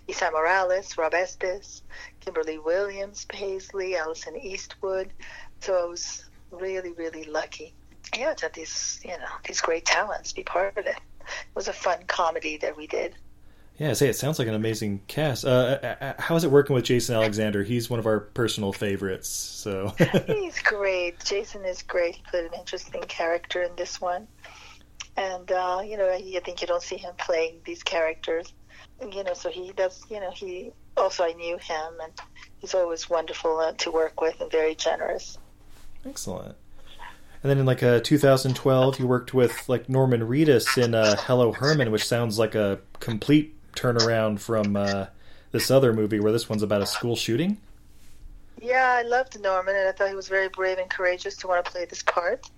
Esai 0.08 0.30
Morales, 0.32 0.98
Rob 0.98 1.14
Estes, 1.14 1.82
Kimberly 2.20 2.58
Williams, 2.58 3.24
Paisley, 3.24 3.96
Alison 3.96 4.36
Eastwood. 4.36 5.10
So 5.60 5.74
I 5.74 5.84
was 5.86 6.24
really, 6.50 6.92
really 6.92 7.24
lucky 7.24 7.74
yeah, 8.16 8.34
to 8.34 8.50
these 8.52 9.00
you 9.04 9.10
know 9.10 9.26
these 9.46 9.60
great 9.60 9.84
talents 9.84 10.32
be 10.32 10.42
part 10.42 10.76
of 10.76 10.86
it. 10.86 10.96
It 10.96 11.54
was 11.54 11.68
a 11.68 11.72
fun 11.72 12.04
comedy 12.06 12.56
that 12.58 12.76
we 12.76 12.86
did. 12.86 13.14
Yeah, 13.78 13.90
I 13.90 13.92
say 13.92 14.08
it 14.08 14.16
sounds 14.16 14.38
like 14.38 14.48
an 14.48 14.54
amazing 14.54 15.02
cast. 15.06 15.44
Uh, 15.44 15.78
uh, 15.82 15.96
uh 16.00 16.12
how 16.18 16.34
is 16.36 16.44
it 16.44 16.50
working 16.50 16.75
with 16.75 16.84
Jason 16.84 17.14
Alexander? 17.14 17.62
He's 17.62 17.90
one 17.90 17.98
of 17.98 18.06
our 18.06 18.20
personal 18.20 18.72
favorites. 18.72 19.28
So 19.28 19.94
he's 20.26 20.60
great. 20.62 21.22
Jason 21.25 21.64
is 21.64 21.82
great. 21.82 22.16
He 22.16 22.22
played 22.30 22.46
an 22.46 22.54
interesting 22.58 23.02
character 23.02 23.62
in 23.62 23.76
this 23.76 24.00
one, 24.00 24.28
and 25.16 25.50
uh, 25.52 25.82
you 25.84 25.98
know, 25.98 26.08
I 26.10 26.40
think 26.44 26.60
you 26.60 26.66
don't 26.66 26.82
see 26.82 26.96
him 26.96 27.14
playing 27.18 27.60
these 27.64 27.82
characters. 27.82 28.52
You 29.12 29.25
know, 29.25 29.34
so 29.34 29.50
he 29.50 29.72
does. 29.72 30.02
You 30.08 30.20
know, 30.20 30.30
he 30.30 30.72
also 30.96 31.25
I 31.25 31.32
knew 31.32 31.58
him, 31.58 31.92
and 32.02 32.12
he's 32.58 32.75
always 32.75 33.10
wonderful 33.10 33.58
uh, 33.58 33.72
to 33.72 33.90
work 33.90 34.20
with 34.22 34.40
and 34.40 34.50
very 34.50 34.75
generous. 34.75 35.36
Excellent. 36.06 36.56
And 37.46 37.50
then 37.52 37.58
in 37.58 37.66
like 37.66 37.84
uh, 37.84 38.00
2012, 38.00 38.98
you 38.98 39.06
worked 39.06 39.32
with 39.32 39.68
like 39.68 39.88
Norman 39.88 40.22
Reedus 40.22 40.82
in 40.82 40.96
uh, 40.96 41.14
Hello 41.16 41.52
Herman, 41.52 41.92
which 41.92 42.04
sounds 42.04 42.40
like 42.40 42.56
a 42.56 42.80
complete 42.98 43.54
turnaround 43.72 44.40
from 44.40 44.74
uh, 44.74 45.06
this 45.52 45.70
other 45.70 45.92
movie 45.92 46.18
where 46.18 46.32
this 46.32 46.48
one's 46.48 46.64
about 46.64 46.82
a 46.82 46.86
school 46.86 47.14
shooting. 47.14 47.58
Yeah, 48.60 48.96
I 48.98 49.02
loved 49.02 49.40
Norman, 49.40 49.76
and 49.76 49.88
I 49.88 49.92
thought 49.92 50.08
he 50.08 50.16
was 50.16 50.26
very 50.26 50.48
brave 50.48 50.78
and 50.78 50.90
courageous 50.90 51.36
to 51.36 51.46
want 51.46 51.64
to 51.64 51.70
play 51.70 51.84
this 51.84 52.02
part. 52.02 52.50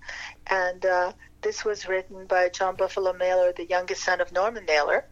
And 0.47 0.83
uh, 0.83 1.13
this 1.43 1.63
was 1.63 1.87
written 1.87 2.25
by 2.25 2.49
John 2.49 2.75
Buffalo 2.75 3.13
Mailer, 3.13 3.53
the 3.55 3.67
youngest 3.67 4.03
son 4.03 4.21
of 4.21 4.31
Norman 4.31 4.65
Mailer, 4.65 5.05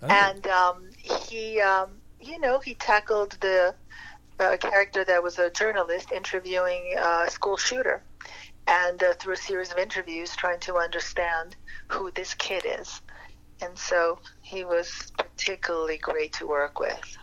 oh. 0.00 0.06
and 0.06 0.46
um, 0.46 0.90
he, 0.96 1.60
um, 1.60 1.90
you 2.20 2.38
know, 2.38 2.60
he 2.60 2.74
tackled 2.74 3.32
the 3.40 3.74
uh, 4.38 4.56
character 4.58 5.04
that 5.04 5.24
was 5.24 5.40
a 5.40 5.50
journalist 5.50 6.12
interviewing 6.12 6.94
uh, 6.96 7.24
a 7.26 7.30
school 7.32 7.56
shooter, 7.56 8.00
and 8.66 9.02
uh, 9.02 9.12
through 9.14 9.34
a 9.34 9.36
series 9.36 9.70
of 9.70 9.78
interviews, 9.78 10.34
trying 10.36 10.60
to 10.60 10.76
understand 10.76 11.56
who 11.88 12.10
this 12.12 12.34
kid 12.34 12.64
is. 12.80 13.00
And 13.60 13.76
so 13.78 14.18
he 14.42 14.64
was 14.64 15.12
particularly 15.18 15.98
great 15.98 16.32
to 16.34 16.46
work 16.46 16.80
with. 16.80 17.16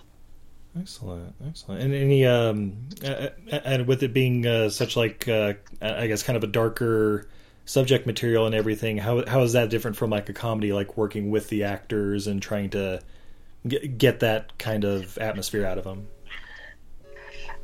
Excellent, 0.79 1.35
excellent. 1.45 1.81
And 1.81 1.93
any 1.93 2.25
um, 2.25 2.77
and 3.03 3.87
with 3.87 4.03
it 4.03 4.13
being 4.13 4.45
uh, 4.45 4.69
such 4.69 4.95
like 4.95 5.27
uh, 5.27 5.53
I 5.81 6.07
guess 6.07 6.23
kind 6.23 6.37
of 6.37 6.43
a 6.43 6.47
darker 6.47 7.27
subject 7.65 8.07
material 8.07 8.45
and 8.45 8.55
everything, 8.55 8.97
how 8.97 9.25
how 9.25 9.41
is 9.41 9.53
that 9.53 9.69
different 9.69 9.97
from 9.97 10.09
like 10.09 10.29
a 10.29 10.33
comedy, 10.33 10.71
like 10.71 10.95
working 10.95 11.29
with 11.29 11.49
the 11.49 11.65
actors 11.65 12.27
and 12.27 12.41
trying 12.41 12.69
to 12.69 13.01
get 13.67 13.97
get 13.97 14.19
that 14.21 14.57
kind 14.57 14.85
of 14.85 15.17
atmosphere 15.17 15.65
out 15.65 15.77
of 15.77 15.83
them? 15.83 16.07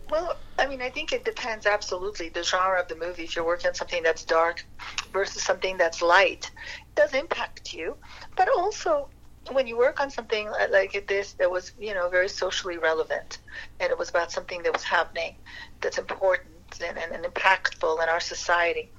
Well, 0.10 0.36
I 0.60 0.68
mean, 0.68 0.82
I 0.82 0.90
think 0.90 1.14
it 1.14 1.24
depends 1.24 1.66
absolutely 1.66 2.30
the 2.30 2.44
genre 2.44 2.80
of 2.80 2.88
the 2.88 2.96
movie. 2.96 3.24
If 3.24 3.36
you're 3.36 3.46
working 3.46 3.68
on 3.68 3.76
something 3.76 4.02
that's 4.02 4.24
dark 4.24 4.66
versus 5.14 5.44
something 5.44 5.78
that's 5.78 6.02
light, 6.02 6.50
it 6.80 6.96
does 6.96 7.14
impact 7.14 7.74
you. 7.74 7.96
But 8.36 8.50
also, 8.50 9.10
when 9.52 9.68
you 9.68 9.78
work 9.78 10.02
on 10.02 10.10
something 10.10 10.50
like 10.72 11.06
this 11.08 11.34
that 11.34 11.50
was, 11.50 11.74
you 11.80 11.94
know, 11.94 12.10
very 12.10 12.30
socially 12.30 12.78
relevant, 12.78 13.40
and 13.80 13.92
it 13.92 13.98
was 13.98 14.10
about 14.10 14.32
something 14.32 14.64
that 14.64 14.74
was 14.74 14.84
happening 14.84 15.36
that's 15.82 15.98
important 15.98 16.50
and, 16.86 16.98
and, 16.98 17.14
and 17.14 17.24
impactful 17.24 18.02
in 18.02 18.10
our 18.10 18.20
society, 18.20 18.90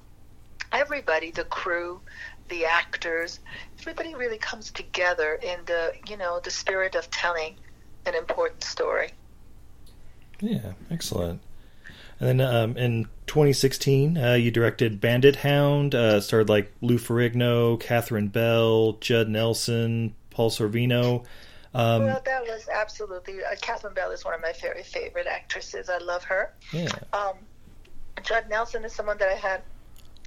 everybody, 0.71 1.31
the 1.31 1.43
crew, 1.43 1.99
the 2.47 2.65
actors, 2.65 3.39
everybody 3.79 4.15
really 4.15 4.37
comes 4.37 4.71
together 4.71 5.39
in 5.43 5.59
the, 5.65 5.93
you 6.07 6.17
know, 6.17 6.39
the 6.43 6.51
spirit 6.51 6.95
of 6.95 7.09
telling 7.11 7.55
an 8.05 8.15
important 8.15 8.63
story. 8.63 9.09
Yeah, 10.39 10.71
excellent. 10.89 11.41
And 12.19 12.39
then 12.39 12.41
um, 12.41 12.77
in 12.77 13.05
2016, 13.27 14.17
uh, 14.17 14.33
you 14.33 14.51
directed 14.51 14.99
Bandit 14.99 15.37
Hound, 15.37 15.95
uh, 15.95 16.19
starred 16.19 16.49
like 16.49 16.71
Lou 16.81 16.97
Ferrigno, 16.97 17.79
Catherine 17.79 18.27
Bell, 18.27 18.97
Judd 18.99 19.29
Nelson, 19.29 20.13
Paul 20.29 20.49
Sorvino. 20.49 21.25
Um, 21.73 22.05
well, 22.05 22.21
that 22.25 22.41
was 22.43 22.67
absolutely. 22.73 23.43
Uh, 23.43 23.55
Catherine 23.61 23.93
Bell 23.93 24.11
is 24.11 24.25
one 24.25 24.33
of 24.33 24.41
my 24.41 24.53
very 24.59 24.83
favorite 24.83 25.27
actresses. 25.27 25.89
I 25.89 25.99
love 25.99 26.23
her. 26.25 26.53
Yeah. 26.73 26.89
Um, 27.13 27.35
Judd 28.23 28.49
Nelson 28.49 28.83
is 28.83 28.93
someone 28.93 29.17
that 29.19 29.29
I 29.29 29.35
had 29.35 29.61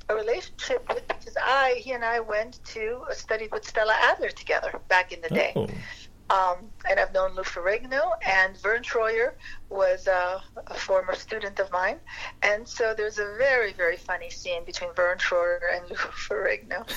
a 0.08 0.14
relationship 0.14 0.88
with 0.88 1.06
because 1.08 1.36
I, 1.40 1.80
he 1.82 1.92
and 1.92 2.04
I 2.04 2.20
went 2.20 2.64
to 2.66 3.04
uh, 3.10 3.14
studied 3.14 3.50
with 3.52 3.66
Stella 3.66 3.94
Adler 4.00 4.30
together 4.30 4.80
back 4.88 5.12
in 5.12 5.20
the 5.20 5.28
day. 5.28 5.52
Oh. 5.56 5.68
Um, 6.32 6.70
and 6.88 6.98
I've 6.98 7.12
known 7.12 7.34
Lou 7.34 7.42
Ferrigno, 7.42 8.12
and 8.26 8.56
Vern 8.56 8.82
Troyer 8.82 9.34
was 9.68 10.08
uh, 10.08 10.40
a 10.66 10.74
former 10.74 11.14
student 11.14 11.58
of 11.60 11.70
mine. 11.70 11.98
And 12.42 12.66
so 12.66 12.94
there's 12.96 13.18
a 13.18 13.34
very, 13.36 13.74
very 13.74 13.98
funny 13.98 14.30
scene 14.30 14.64
between 14.64 14.94
Vern 14.94 15.18
Troyer 15.18 15.60
and 15.74 15.86
Lou 15.90 15.96
Ferrigno, 15.96 16.88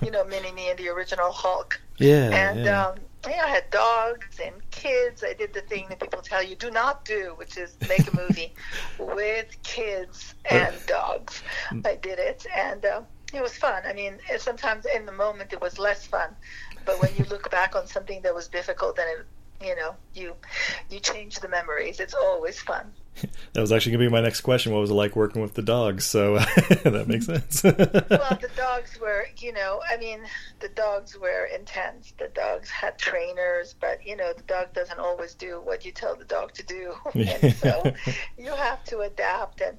you 0.02 0.12
know, 0.12 0.24
Mini 0.24 0.52
Me 0.52 0.70
and 0.70 0.78
the 0.78 0.88
original 0.88 1.32
Hulk. 1.32 1.80
Yeah. 1.98 2.30
And 2.30 2.64
yeah. 2.64 2.86
Um, 2.86 2.98
yeah, 3.28 3.44
I 3.44 3.48
had 3.48 3.70
dogs 3.70 4.38
and 4.44 4.54
kids. 4.70 5.24
I 5.24 5.32
did 5.32 5.54
the 5.54 5.62
thing 5.62 5.86
that 5.88 5.98
people 5.98 6.20
tell 6.20 6.42
you 6.42 6.56
do 6.56 6.70
not 6.70 7.04
do, 7.04 7.32
which 7.36 7.56
is 7.56 7.76
make 7.88 8.06
a 8.12 8.16
movie 8.16 8.54
with 8.98 9.56
kids 9.62 10.34
and 10.44 10.74
dogs. 10.86 11.42
I 11.84 11.96
did 11.96 12.18
it, 12.18 12.46
and 12.54 12.84
uh, 12.84 13.00
it 13.32 13.42
was 13.42 13.56
fun. 13.56 13.82
I 13.86 13.92
mean, 13.92 14.18
sometimes 14.38 14.84
in 14.84 15.06
the 15.06 15.12
moment 15.12 15.52
it 15.52 15.60
was 15.60 15.78
less 15.78 16.06
fun, 16.06 16.36
but 16.84 17.00
when 17.00 17.14
you 17.16 17.24
look 17.24 17.50
back 17.50 17.74
on 17.76 17.86
something 17.86 18.22
that 18.22 18.34
was 18.34 18.48
difficult 18.48 18.98
and 18.98 19.08
it 19.08 19.26
you 19.62 19.74
know 19.76 19.94
you 20.14 20.34
you 20.90 21.00
change 21.00 21.40
the 21.40 21.48
memories. 21.48 22.00
It's 22.00 22.14
always 22.14 22.60
fun. 22.60 22.92
That 23.52 23.60
was 23.60 23.70
actually 23.70 23.92
going 23.92 24.00
to 24.06 24.10
be 24.10 24.12
my 24.12 24.20
next 24.20 24.40
question. 24.40 24.72
What 24.72 24.80
was 24.80 24.90
it 24.90 24.94
like 24.94 25.14
working 25.14 25.40
with 25.40 25.54
the 25.54 25.62
dogs? 25.62 26.04
So 26.04 26.34
that 26.38 27.04
makes 27.06 27.26
sense. 27.26 27.62
Well 27.62 27.72
the 27.72 28.50
dogs 28.56 28.98
were 29.00 29.26
you 29.38 29.52
know 29.52 29.80
i 29.88 29.96
mean 29.96 30.20
the 30.60 30.68
dogs 30.68 31.18
were 31.18 31.48
intense. 31.54 32.12
The 32.18 32.28
dogs 32.34 32.68
had 32.70 32.98
trainers 32.98 33.74
but 33.80 34.04
you 34.06 34.16
know 34.16 34.32
the 34.32 34.42
dog 34.42 34.72
doesn't 34.74 34.98
always 34.98 35.34
do 35.34 35.60
what 35.64 35.84
you 35.84 35.92
tell 35.92 36.16
the 36.16 36.24
dog 36.24 36.52
to 36.54 36.64
do. 36.64 36.94
And 37.14 37.54
so 37.54 37.92
you 38.36 38.50
have 38.50 38.84
to 38.84 39.00
adapt. 39.00 39.60
And 39.60 39.78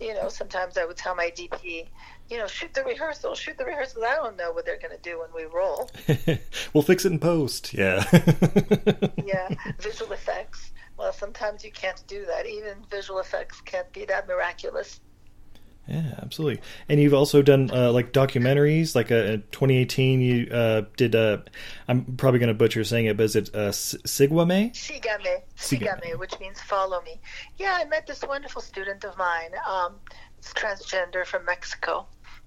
you 0.00 0.14
know 0.14 0.28
sometimes 0.28 0.76
i 0.76 0.84
would 0.84 0.96
tell 0.96 1.14
my 1.14 1.30
dp 1.30 1.86
you 2.28 2.38
know, 2.38 2.46
shoot 2.46 2.74
the 2.74 2.82
rehearsal, 2.84 3.34
shoot 3.34 3.56
the 3.56 3.64
rehearsals. 3.64 4.04
I 4.04 4.16
don't 4.16 4.36
know 4.36 4.52
what 4.52 4.64
they're 4.64 4.78
going 4.78 4.96
to 4.96 5.02
do 5.02 5.20
when 5.20 5.28
we 5.34 5.44
roll. 5.44 5.90
we'll 6.72 6.82
fix 6.82 7.04
it 7.04 7.12
in 7.12 7.18
post. 7.18 7.72
Yeah. 7.72 8.04
yeah, 9.24 9.48
visual 9.78 10.12
effects. 10.12 10.72
Well, 10.98 11.12
sometimes 11.12 11.64
you 11.64 11.70
can't 11.70 12.02
do 12.06 12.24
that. 12.26 12.46
Even 12.46 12.78
visual 12.90 13.20
effects 13.20 13.60
can't 13.60 13.90
be 13.92 14.04
that 14.06 14.26
miraculous. 14.26 15.00
Yeah, 15.86 16.14
absolutely. 16.20 16.62
And 16.88 16.98
you've 16.98 17.14
also 17.14 17.42
done 17.42 17.70
uh, 17.72 17.92
like 17.92 18.12
documentaries. 18.12 18.96
Like 18.96 19.12
uh, 19.12 19.38
2018, 19.52 20.20
you 20.20 20.48
uh, 20.50 20.82
did. 20.96 21.14
Uh, 21.14 21.38
I'm 21.86 22.16
probably 22.16 22.40
going 22.40 22.48
to 22.48 22.54
butcher 22.54 22.82
saying 22.82 23.06
it, 23.06 23.16
but 23.16 23.24
is 23.24 23.36
it 23.36 23.54
uh, 23.54 23.70
Sigwame? 23.70 24.72
Sigueme, 24.72 25.42
Sigueme, 25.56 26.18
which 26.18 26.40
means 26.40 26.60
follow 26.60 27.00
me. 27.02 27.20
Yeah, 27.56 27.76
I 27.78 27.84
met 27.84 28.04
this 28.06 28.22
wonderful 28.26 28.62
student 28.62 29.04
of 29.04 29.16
mine. 29.16 29.50
Um, 29.68 29.94
transgender 30.54 31.24
from 31.24 31.44
Mexico, 31.44 32.06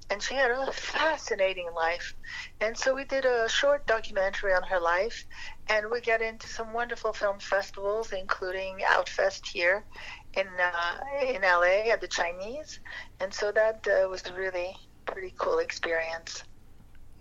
and 0.09 0.21
she 0.21 0.33
had 0.33 0.51
a 0.51 0.71
fascinating 0.71 1.69
life. 1.75 2.15
And 2.61 2.77
so 2.77 2.95
we 2.95 3.05
did 3.05 3.25
a 3.25 3.47
short 3.47 3.85
documentary 3.85 4.53
on 4.53 4.63
her 4.63 4.79
life, 4.79 5.25
and 5.67 5.89
we 5.91 6.01
got 6.01 6.21
into 6.21 6.47
some 6.47 6.73
wonderful 6.73 7.13
film 7.13 7.39
festivals, 7.39 8.11
including 8.11 8.79
Outfest 8.87 9.47
here 9.47 9.85
in 10.33 10.47
uh, 10.47 11.25
in 11.25 11.41
LA 11.41 11.91
at 11.91 12.01
the 12.01 12.07
Chinese, 12.07 12.79
and 13.19 13.33
so 13.33 13.51
that 13.51 13.87
uh, 13.87 14.07
was 14.07 14.23
a 14.25 14.33
really 14.33 14.75
pretty 15.05 15.33
cool 15.37 15.59
experience. 15.59 16.43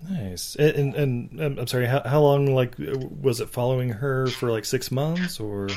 Nice. 0.08 0.54
And, 0.54 0.76
and, 0.76 0.94
and 0.94 1.40
um, 1.40 1.58
I'm 1.58 1.66
sorry, 1.66 1.86
how, 1.86 2.02
how 2.04 2.20
long 2.20 2.54
like 2.54 2.76
was 2.78 3.40
it 3.40 3.48
following 3.48 3.90
her 3.90 4.28
for 4.28 4.50
like 4.50 4.64
six 4.64 4.90
months 4.90 5.40
or? 5.40 5.68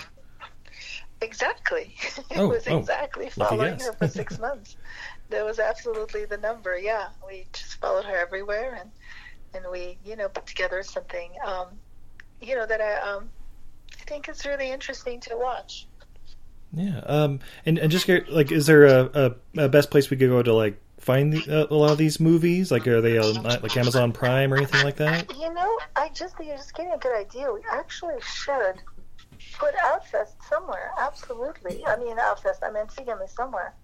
Exactly. 1.21 1.95
it 2.31 2.37
oh, 2.37 2.49
was 2.49 2.67
oh, 2.67 2.79
exactly 2.79 3.27
oh, 3.27 3.45
following 3.45 3.79
her 3.79 3.93
for 3.93 4.07
six 4.07 4.39
months. 4.47 4.75
That 5.29 5.45
was 5.45 5.59
absolutely 5.59 6.25
the 6.25 6.37
number. 6.37 6.77
Yeah, 6.77 7.07
we 7.25 7.45
just 7.53 7.79
followed 7.79 8.05
her 8.05 8.15
everywhere, 8.15 8.77
and 8.81 8.91
and 9.53 9.71
we, 9.71 9.97
you 10.03 10.15
know, 10.15 10.29
put 10.29 10.47
together 10.47 10.81
something, 10.83 11.31
um, 11.45 11.67
you 12.41 12.55
know, 12.55 12.65
that 12.65 12.81
I 12.81 12.95
um, 12.95 13.29
I 13.99 14.03
think 14.05 14.27
is 14.29 14.45
really 14.45 14.71
interesting 14.71 15.19
to 15.21 15.37
watch. 15.37 15.87
Yeah. 16.73 16.99
Um. 17.05 17.39
And 17.65 17.77
and 17.77 17.91
just 17.91 18.07
get, 18.07 18.31
like, 18.31 18.51
is 18.51 18.65
there 18.65 18.85
a, 18.85 19.35
a, 19.55 19.63
a 19.65 19.69
best 19.69 19.91
place 19.91 20.09
we 20.09 20.17
could 20.17 20.29
go 20.29 20.41
to 20.41 20.53
like 20.53 20.81
find 21.01 21.33
the, 21.33 21.63
uh, 21.63 21.67
a 21.69 21.75
lot 21.75 21.91
of 21.91 21.97
these 21.97 22.19
movies? 22.19 22.71
Like, 22.71 22.87
are 22.87 23.01
they 23.01 23.17
on 23.17 23.43
like 23.43 23.75
Amazon 23.77 24.11
Prime 24.11 24.53
or 24.53 24.57
anything 24.57 24.83
like 24.83 24.97
that? 24.97 25.31
You 25.37 25.53
know, 25.53 25.79
I 25.95 26.09
just 26.09 26.37
think 26.37 26.49
you're 26.49 26.57
just 26.57 26.75
getting 26.75 26.93
a 26.93 26.97
good 26.97 27.15
idea. 27.15 27.51
We 27.51 27.61
actually 27.71 28.15
should 28.21 28.81
put 29.61 29.75
Outfest 29.75 30.35
somewhere. 30.49 30.91
Absolutely. 30.99 31.85
I 31.85 31.95
mean, 31.97 32.17
Outfest. 32.17 32.59
I 32.63 32.71
mean, 32.71 32.87
Sigueme 32.87 33.29
somewhere. 33.29 33.75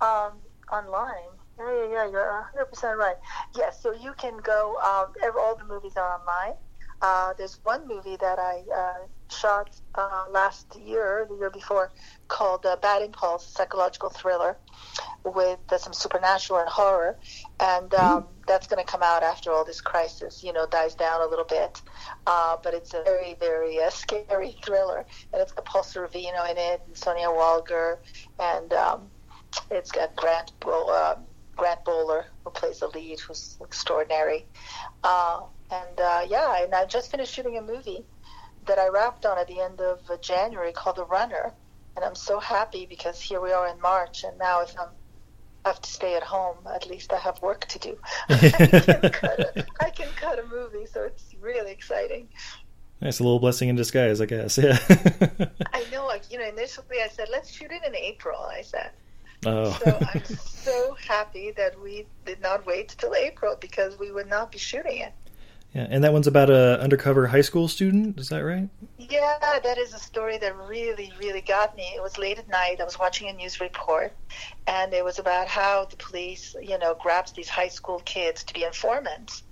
Um, 0.00 0.32
online. 0.72 1.32
Yeah, 1.58 1.72
yeah, 1.76 1.88
yeah. 1.92 2.10
You're 2.10 2.32
100 2.56 2.64
percent 2.66 2.96
right. 2.98 3.16
Yes. 3.54 3.82
So 3.82 3.92
you 3.92 4.14
can 4.14 4.38
go. 4.38 4.76
Um, 4.80 5.12
all 5.38 5.56
the 5.56 5.64
movies 5.64 5.96
are 5.96 6.18
online. 6.18 6.56
Uh, 7.02 7.34
there's 7.36 7.60
one 7.64 7.86
movie 7.86 8.16
that 8.16 8.38
I 8.38 8.64
uh, 8.74 9.06
shot 9.32 9.70
uh, 9.94 10.24
last 10.30 10.76
year, 10.76 11.26
the 11.28 11.36
year 11.36 11.50
before, 11.50 11.90
called 12.28 12.64
uh, 12.66 12.76
Bad 12.76 13.02
Impulse, 13.02 13.46
psychological 13.46 14.10
thriller 14.10 14.56
with 15.24 15.58
uh, 15.70 15.78
some 15.78 15.92
supernatural 15.92 16.60
and 16.60 16.68
horror, 16.68 17.18
and 17.58 17.92
um, 17.94 18.22
mm. 18.22 18.26
that's 18.46 18.66
going 18.66 18.84
to 18.84 18.90
come 18.90 19.02
out 19.02 19.22
after 19.22 19.52
all 19.52 19.64
this 19.64 19.80
crisis, 19.80 20.42
you 20.42 20.52
know, 20.52 20.66
dies 20.66 20.94
down 20.94 21.20
a 21.20 21.26
little 21.26 21.44
bit. 21.44 21.80
Uh, 22.26 22.56
but 22.62 22.74
it's 22.74 22.94
a 22.94 23.02
very, 23.02 23.34
very 23.38 23.80
uh, 23.80 23.90
scary 23.90 24.56
thriller, 24.64 25.04
and 25.32 25.42
it's 25.42 25.52
got 25.52 25.64
Paul 25.64 25.82
Sorvino 25.82 26.50
in 26.50 26.56
it, 26.56 26.82
and 26.86 26.96
Sonia 26.96 27.28
Walger, 27.28 27.98
and 28.38 28.72
um, 28.72 29.08
it's 29.70 29.90
got 29.90 30.14
Grant. 30.16 30.52
Uh, 30.66 31.16
Grant 31.56 31.84
Bowler, 31.84 32.24
who 32.42 32.50
plays 32.50 32.78
the 32.80 32.88
lead, 32.88 33.20
who's 33.20 33.58
extraordinary. 33.60 34.46
Uh, 35.04 35.42
and 35.70 36.00
uh, 36.00 36.22
yeah, 36.26 36.64
and 36.64 36.74
I 36.74 36.86
just 36.86 37.10
finished 37.10 37.34
shooting 37.34 37.58
a 37.58 37.62
movie 37.62 38.04
that 38.66 38.78
I 38.78 38.88
wrapped 38.88 39.26
on 39.26 39.38
at 39.38 39.48
the 39.48 39.60
end 39.60 39.80
of 39.80 40.00
uh, 40.10 40.16
January 40.18 40.72
called 40.72 40.96
The 40.96 41.04
Runner. 41.04 41.52
And 41.96 42.04
I'm 42.04 42.14
so 42.14 42.38
happy 42.38 42.86
because 42.86 43.20
here 43.20 43.40
we 43.40 43.52
are 43.52 43.66
in 43.66 43.80
March, 43.80 44.24
and 44.24 44.38
now 44.38 44.62
if 44.62 44.74
I'm 44.78 44.88
I 45.64 45.68
have 45.68 45.80
to 45.82 45.90
stay 45.90 46.16
at 46.16 46.22
home. 46.22 46.56
At 46.72 46.88
least 46.88 47.12
I 47.12 47.18
have 47.18 47.40
work 47.42 47.66
to 47.66 47.78
do. 47.78 47.98
I, 48.28 48.38
can 48.38 48.74
a, 48.74 49.66
I, 49.80 49.90
can 49.90 50.08
cut 50.16 50.38
a 50.38 50.46
movie, 50.46 50.86
so 50.86 51.02
it's 51.02 51.34
really 51.40 51.70
exciting. 51.70 52.28
It's 53.02 53.20
a 53.20 53.22
little 53.22 53.38
blessing 53.38 53.68
in 53.68 53.76
disguise, 53.76 54.20
I 54.20 54.26
guess. 54.26 54.58
Yeah. 54.58 54.78
I 55.72 55.84
know, 55.90 56.06
like 56.06 56.30
you 56.30 56.38
know, 56.38 56.46
initially 56.46 57.02
I 57.02 57.08
said 57.08 57.28
let's 57.30 57.50
shoot 57.50 57.70
it 57.70 57.82
in 57.86 57.94
April. 57.94 58.40
I 58.40 58.62
said. 58.62 58.90
Oh. 59.46 59.70
So 59.82 59.98
I'm 60.12 60.24
so 60.24 60.96
happy 61.08 61.52
that 61.56 61.80
we 61.80 62.06
did 62.26 62.42
not 62.42 62.66
wait 62.66 62.94
till 62.98 63.14
April 63.14 63.56
because 63.58 63.98
we 63.98 64.12
would 64.12 64.28
not 64.28 64.52
be 64.52 64.58
shooting 64.58 64.98
it. 64.98 65.14
Yeah, 65.74 65.86
and 65.88 66.02
that 66.02 66.12
one's 66.12 66.26
about 66.26 66.50
a 66.50 66.80
undercover 66.80 67.28
high 67.28 67.42
school 67.42 67.68
student. 67.68 68.18
Is 68.18 68.28
that 68.30 68.40
right? 68.40 68.68
Yeah, 68.98 69.60
that 69.62 69.78
is 69.78 69.94
a 69.94 69.98
story 69.98 70.36
that 70.38 70.56
really, 70.56 71.12
really 71.20 71.42
got 71.42 71.76
me. 71.76 71.92
It 71.94 72.02
was 72.02 72.18
late 72.18 72.38
at 72.38 72.48
night. 72.48 72.80
I 72.80 72.84
was 72.84 72.98
watching 72.98 73.28
a 73.28 73.32
news 73.32 73.60
report, 73.60 74.12
and 74.66 74.92
it 74.92 75.04
was 75.04 75.20
about 75.20 75.46
how 75.46 75.84
the 75.84 75.96
police, 75.96 76.56
you 76.60 76.76
know, 76.78 76.96
grabs 77.00 77.32
these 77.32 77.48
high 77.48 77.68
school 77.68 78.00
kids 78.04 78.42
to 78.44 78.54
be 78.54 78.64
informants. 78.64 79.44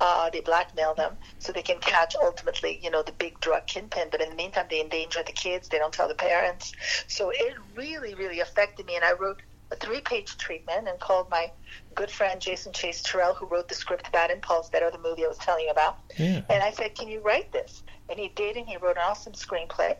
Uh, 0.00 0.30
they 0.30 0.40
blackmail 0.40 0.94
them 0.94 1.14
so 1.38 1.52
they 1.52 1.62
can 1.62 1.78
catch 1.78 2.16
ultimately, 2.20 2.80
you 2.82 2.90
know, 2.90 3.02
the 3.02 3.12
big 3.12 3.38
drug 3.40 3.66
kingpin. 3.66 4.08
But 4.10 4.22
in 4.22 4.30
the 4.30 4.34
meantime, 4.34 4.66
they 4.70 4.80
endanger 4.80 5.22
the 5.22 5.32
kids. 5.32 5.68
They 5.68 5.78
don't 5.78 5.92
tell 5.92 6.08
the 6.08 6.14
parents. 6.14 6.72
So 7.06 7.30
it 7.30 7.54
really, 7.76 8.14
really 8.14 8.40
affected 8.40 8.86
me. 8.86 8.96
And 8.96 9.04
I 9.04 9.12
wrote 9.12 9.42
a 9.72 9.76
three-page 9.76 10.36
treatment 10.36 10.88
and 10.88 10.98
called 10.98 11.28
my 11.30 11.50
good 11.94 12.10
friend 12.10 12.40
Jason 12.40 12.72
Chase 12.72 13.02
Terrell, 13.02 13.34
who 13.34 13.46
wrote 13.46 13.68
the 13.68 13.74
script 13.74 14.10
Bad 14.12 14.30
Impulse, 14.30 14.68
that 14.70 14.82
other 14.82 14.98
movie 14.98 15.24
I 15.24 15.28
was 15.28 15.38
telling 15.38 15.64
you 15.64 15.70
about. 15.70 15.98
Yeah. 16.18 16.42
And 16.48 16.62
I 16.62 16.72
said, 16.72 16.94
"Can 16.94 17.08
you 17.08 17.20
write 17.20 17.52
this?" 17.52 17.82
And 18.08 18.18
he 18.18 18.28
did, 18.28 18.56
and 18.56 18.66
he 18.66 18.76
wrote 18.76 18.96
an 18.96 19.02
awesome 19.06 19.34
screenplay. 19.34 19.96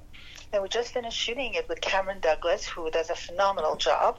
And 0.53 0.63
we 0.63 0.69
just 0.69 0.93
finished 0.93 1.17
shooting 1.17 1.55
it 1.55 1.69
with 1.69 1.81
Cameron 1.81 2.19
Douglas, 2.21 2.67
who 2.67 2.91
does 2.91 3.11
a 3.11 3.15
phenomenal 3.15 3.77
job. 3.77 4.19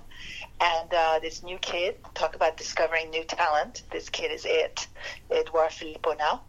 And 0.61 0.93
uh, 0.93 1.19
this 1.19 1.41
new 1.41 1.57
kid, 1.57 1.95
talk 2.13 2.35
about 2.35 2.55
discovering 2.55 3.09
new 3.09 3.23
talent. 3.23 3.81
This 3.91 4.09
kid 4.09 4.31
is 4.31 4.45
it, 4.45 4.87
Edouard 5.31 5.71
Philipponnat 5.71 6.19
now. 6.19 6.41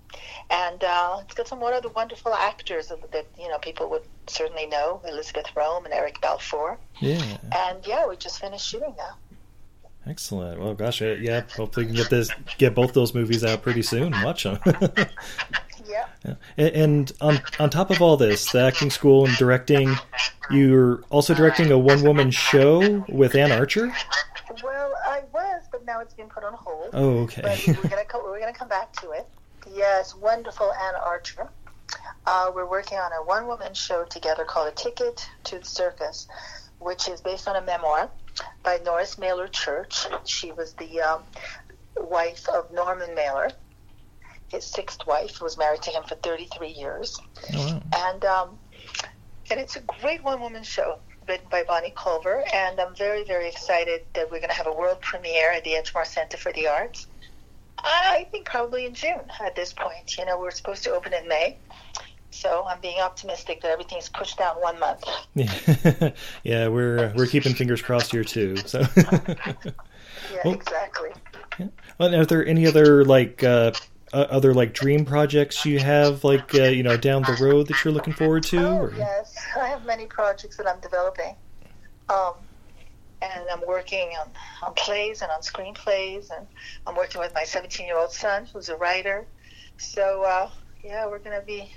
And 0.50 0.84
uh, 0.84 1.20
it's 1.22 1.34
got 1.34 1.48
some 1.48 1.60
one 1.60 1.72
other 1.72 1.88
wonderful 1.88 2.34
actors 2.34 2.88
that, 2.88 3.26
you 3.38 3.48
know, 3.48 3.58
people 3.58 3.88
would 3.88 4.02
certainly 4.26 4.66
know, 4.66 5.00
Elizabeth 5.08 5.46
Rohm 5.56 5.86
and 5.86 5.94
Eric 5.94 6.20
Balfour. 6.20 6.78
Yeah. 7.00 7.38
And 7.56 7.86
yeah, 7.86 8.06
we 8.06 8.16
just 8.16 8.38
finished 8.38 8.66
shooting 8.68 8.94
now. 8.98 9.16
Excellent. 10.06 10.60
Well, 10.60 10.74
gosh, 10.74 11.00
yeah. 11.00 11.42
Hopefully, 11.56 11.86
we 11.86 11.92
can 11.92 11.96
get 11.96 12.10
this, 12.10 12.28
get 12.58 12.74
both 12.74 12.92
those 12.92 13.14
movies 13.14 13.44
out 13.44 13.62
pretty 13.62 13.82
soon. 13.82 14.10
Watch 14.22 14.42
them. 14.42 14.58
Yeah. 15.92 16.06
Yeah. 16.24 16.34
And, 16.56 16.74
and 16.74 17.12
on 17.20 17.40
on 17.60 17.70
top 17.70 17.90
of 17.90 18.00
all 18.00 18.16
this, 18.16 18.50
the 18.50 18.62
acting 18.62 18.90
school 18.90 19.26
and 19.26 19.36
directing, 19.36 19.94
you're 20.50 21.02
also 21.10 21.34
directing 21.34 21.70
a 21.70 21.78
one 21.78 22.02
woman 22.02 22.30
show 22.30 23.04
with 23.08 23.34
Anne 23.34 23.52
Archer. 23.52 23.92
Well, 24.62 24.92
I 25.06 25.22
was, 25.32 25.62
but 25.70 25.84
now 25.84 26.00
it's 26.00 26.14
been 26.14 26.28
put 26.28 26.44
on 26.44 26.54
hold. 26.54 26.90
Oh, 26.92 27.18
okay. 27.24 27.42
But 27.42 27.66
we're 27.84 27.90
gonna 27.90 28.04
co- 28.04 28.22
we're 28.24 28.40
gonna 28.40 28.52
come 28.52 28.68
back 28.68 28.92
to 29.00 29.10
it. 29.12 29.26
Yes, 29.72 30.14
wonderful 30.14 30.72
Anna 30.72 30.98
Archer. 31.04 31.48
Uh, 32.26 32.50
we're 32.54 32.68
working 32.68 32.98
on 32.98 33.12
a 33.12 33.22
one 33.24 33.46
woman 33.46 33.74
show 33.74 34.04
together 34.04 34.44
called 34.44 34.68
A 34.68 34.72
Ticket 34.72 35.28
to 35.44 35.58
the 35.58 35.64
Circus, 35.64 36.26
which 36.78 37.08
is 37.08 37.20
based 37.20 37.48
on 37.48 37.56
a 37.56 37.60
memoir 37.62 38.10
by 38.62 38.78
Norris 38.84 39.18
Mailer 39.18 39.48
Church. 39.48 40.06
She 40.24 40.52
was 40.52 40.72
the 40.74 41.00
um, 41.00 41.22
wife 41.96 42.48
of 42.48 42.72
Norman 42.72 43.14
Mailer, 43.14 43.50
his 44.52 44.64
sixth 44.64 45.06
wife, 45.06 45.36
who 45.38 45.44
was 45.44 45.58
married 45.58 45.82
to 45.82 45.90
him 45.90 46.02
for 46.04 46.14
33 46.16 46.68
years. 46.68 47.18
Oh, 47.54 47.66
wow. 47.66 47.82
And 48.12 48.24
um, 48.24 48.58
and 49.50 49.58
it's 49.58 49.74
a 49.76 49.80
great 49.80 50.22
one 50.22 50.40
woman 50.40 50.62
show 50.62 50.98
written 51.28 51.46
by 51.50 51.64
Bonnie 51.64 51.92
Culver. 51.96 52.44
And 52.54 52.78
I'm 52.80 52.94
very, 52.94 53.24
very 53.24 53.48
excited 53.48 54.02
that 54.14 54.30
we're 54.30 54.38
going 54.38 54.50
to 54.50 54.54
have 54.56 54.66
a 54.66 54.72
world 54.72 55.00
premiere 55.00 55.50
at 55.52 55.64
the 55.64 55.70
Edgemar 55.70 56.06
Center 56.06 56.36
for 56.36 56.52
the 56.52 56.68
Arts. 56.68 57.06
I 57.78 58.28
think 58.30 58.44
probably 58.44 58.86
in 58.86 58.94
June 58.94 59.20
at 59.44 59.56
this 59.56 59.72
point. 59.72 60.16
You 60.16 60.24
know, 60.26 60.38
we're 60.38 60.50
supposed 60.52 60.84
to 60.84 60.90
open 60.92 61.12
in 61.14 61.26
May. 61.26 61.56
So 62.30 62.64
I'm 62.66 62.80
being 62.80 62.98
optimistic 63.00 63.60
that 63.62 63.70
everything's 63.70 64.08
pushed 64.08 64.38
down 64.38 64.56
one 64.56 64.78
month. 64.78 65.04
Yeah, 65.34 66.10
yeah. 66.44 66.68
We're 66.68 67.06
uh, 67.06 67.12
we're 67.14 67.26
keeping 67.26 67.54
fingers 67.54 67.82
crossed 67.82 68.10
here 68.12 68.24
too. 68.24 68.56
So, 68.56 68.80
Yeah, 68.96 70.40
Well- 70.44 70.54
exactly. 70.54 71.10
well, 71.98 72.14
are 72.14 72.24
there 72.24 72.46
any 72.46 72.66
other 72.66 73.04
like 73.04 73.42
uh, 73.44 73.72
uh, 74.12 74.26
other 74.30 74.52
like 74.54 74.74
dream 74.74 75.04
projects 75.04 75.64
you 75.64 75.78
have 75.78 76.24
like 76.24 76.54
uh, 76.54 76.64
you 76.64 76.82
know 76.82 76.96
down 76.96 77.22
the 77.22 77.36
road 77.40 77.68
that 77.68 77.84
you're 77.84 77.92
looking 77.92 78.12
forward 78.12 78.42
to? 78.44 78.58
Oh, 78.58 78.78
or- 78.78 78.94
yes. 78.94 79.36
I 79.58 79.68
have 79.68 79.84
many 79.84 80.06
projects 80.06 80.56
that 80.56 80.66
I'm 80.66 80.80
developing. 80.80 81.34
Um, 82.08 82.34
and 83.22 83.44
I'm 83.52 83.62
working 83.66 84.10
on, 84.20 84.30
on 84.62 84.74
plays 84.74 85.22
and 85.22 85.30
on 85.30 85.40
screenplays, 85.40 86.30
and 86.36 86.46
I'm 86.86 86.96
working 86.96 87.20
with 87.20 87.32
my 87.34 87.44
17 87.44 87.86
year 87.86 87.96
old 87.96 88.10
son, 88.10 88.46
who's 88.52 88.68
a 88.68 88.76
writer. 88.76 89.26
So, 89.76 90.22
uh, 90.24 90.50
yeah, 90.84 91.06
we're 91.06 91.20
gonna 91.20 91.42
be 91.42 91.72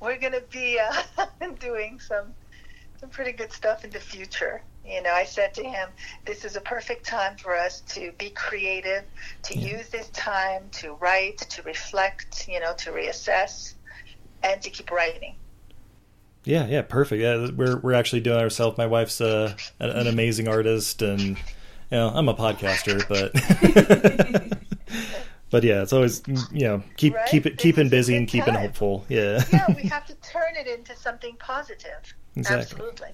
we're 0.00 0.18
gonna 0.18 0.42
be 0.50 0.78
uh, 0.78 1.26
doing 1.60 1.98
some 1.98 2.34
some 3.00 3.08
pretty 3.08 3.32
good 3.32 3.52
stuff 3.52 3.84
in 3.84 3.90
the 3.90 3.98
future. 4.00 4.62
You 4.84 5.00
know, 5.02 5.12
I 5.12 5.24
said 5.24 5.54
to 5.54 5.62
him, 5.64 5.88
"This 6.24 6.44
is 6.44 6.56
a 6.56 6.60
perfect 6.60 7.06
time 7.06 7.36
for 7.36 7.56
us 7.56 7.80
to 7.94 8.12
be 8.18 8.30
creative, 8.30 9.04
to 9.44 9.56
Yeah. 9.56 9.76
use 9.78 9.88
this 9.90 10.08
time 10.08 10.68
to 10.72 10.94
write, 10.94 11.38
to 11.38 11.62
reflect, 11.62 12.48
you 12.48 12.58
know, 12.60 12.74
to 12.78 12.90
reassess, 12.90 13.74
and 14.42 14.60
to 14.62 14.70
keep 14.70 14.90
writing." 14.90 15.36
Yeah, 16.44 16.66
yeah, 16.66 16.82
perfect. 16.82 17.22
Yeah, 17.22 17.50
we're 17.54 17.76
we're 17.78 17.92
actually 17.94 18.20
doing 18.22 18.38
it 18.38 18.42
ourselves. 18.42 18.76
My 18.76 18.86
wife's 18.86 19.20
uh, 19.20 19.54
an, 19.78 19.90
an 19.90 20.06
amazing 20.08 20.48
artist, 20.48 21.00
and 21.00 21.20
you 21.20 21.36
know, 21.92 22.08
I'm 22.08 22.28
a 22.28 22.34
podcaster, 22.34 23.06
but 23.08 23.32
but 25.50 25.62
yeah, 25.62 25.82
it's 25.82 25.92
always 25.92 26.22
you 26.26 26.64
know 26.66 26.82
keep 26.96 27.14
Right? 27.14 27.28
keep 27.28 27.46
it 27.46 27.58
keeping 27.58 27.88
busy 27.88 28.16
and 28.16 28.26
keeping 28.26 28.54
time. 28.54 28.62
hopeful. 28.62 29.04
Yeah, 29.08 29.44
yeah, 29.52 29.68
we 29.76 29.82
have 29.88 30.06
to 30.06 30.14
turn 30.16 30.56
it 30.56 30.66
into 30.66 30.96
something 30.96 31.36
positive. 31.38 32.14
Exactly. 32.34 32.62
Absolutely. 32.76 33.08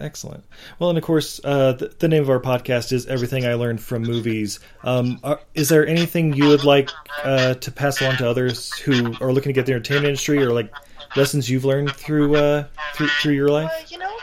Excellent. 0.00 0.44
Well, 0.78 0.90
and 0.90 0.98
of 0.98 1.04
course, 1.04 1.40
uh, 1.44 1.72
the, 1.72 1.88
the 1.98 2.08
name 2.08 2.22
of 2.22 2.30
our 2.30 2.40
podcast 2.40 2.92
is 2.92 3.06
"Everything 3.06 3.46
I 3.46 3.54
Learned 3.54 3.80
from 3.80 4.02
Movies." 4.02 4.60
Um, 4.84 5.20
are, 5.24 5.40
is 5.54 5.68
there 5.68 5.86
anything 5.86 6.34
you 6.34 6.48
would 6.48 6.64
like 6.64 6.90
uh, 7.24 7.54
to 7.54 7.72
pass 7.72 8.00
along 8.00 8.16
to 8.18 8.28
others 8.28 8.72
who 8.78 9.14
are 9.20 9.32
looking 9.32 9.50
to 9.50 9.52
get 9.54 9.66
the 9.66 9.72
entertainment 9.72 10.06
industry, 10.06 10.38
or 10.42 10.52
like 10.52 10.72
lessons 11.16 11.48
you've 11.48 11.64
learned 11.64 11.92
through 11.92 12.36
uh, 12.36 12.64
through 12.94 13.08
through 13.08 13.34
your 13.34 13.48
life? 13.48 13.90
You 13.90 13.98
know, 13.98 14.16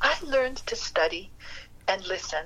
I 0.00 0.14
learned 0.24 0.58
to 0.58 0.76
study 0.76 1.30
and 1.88 2.06
listen. 2.06 2.44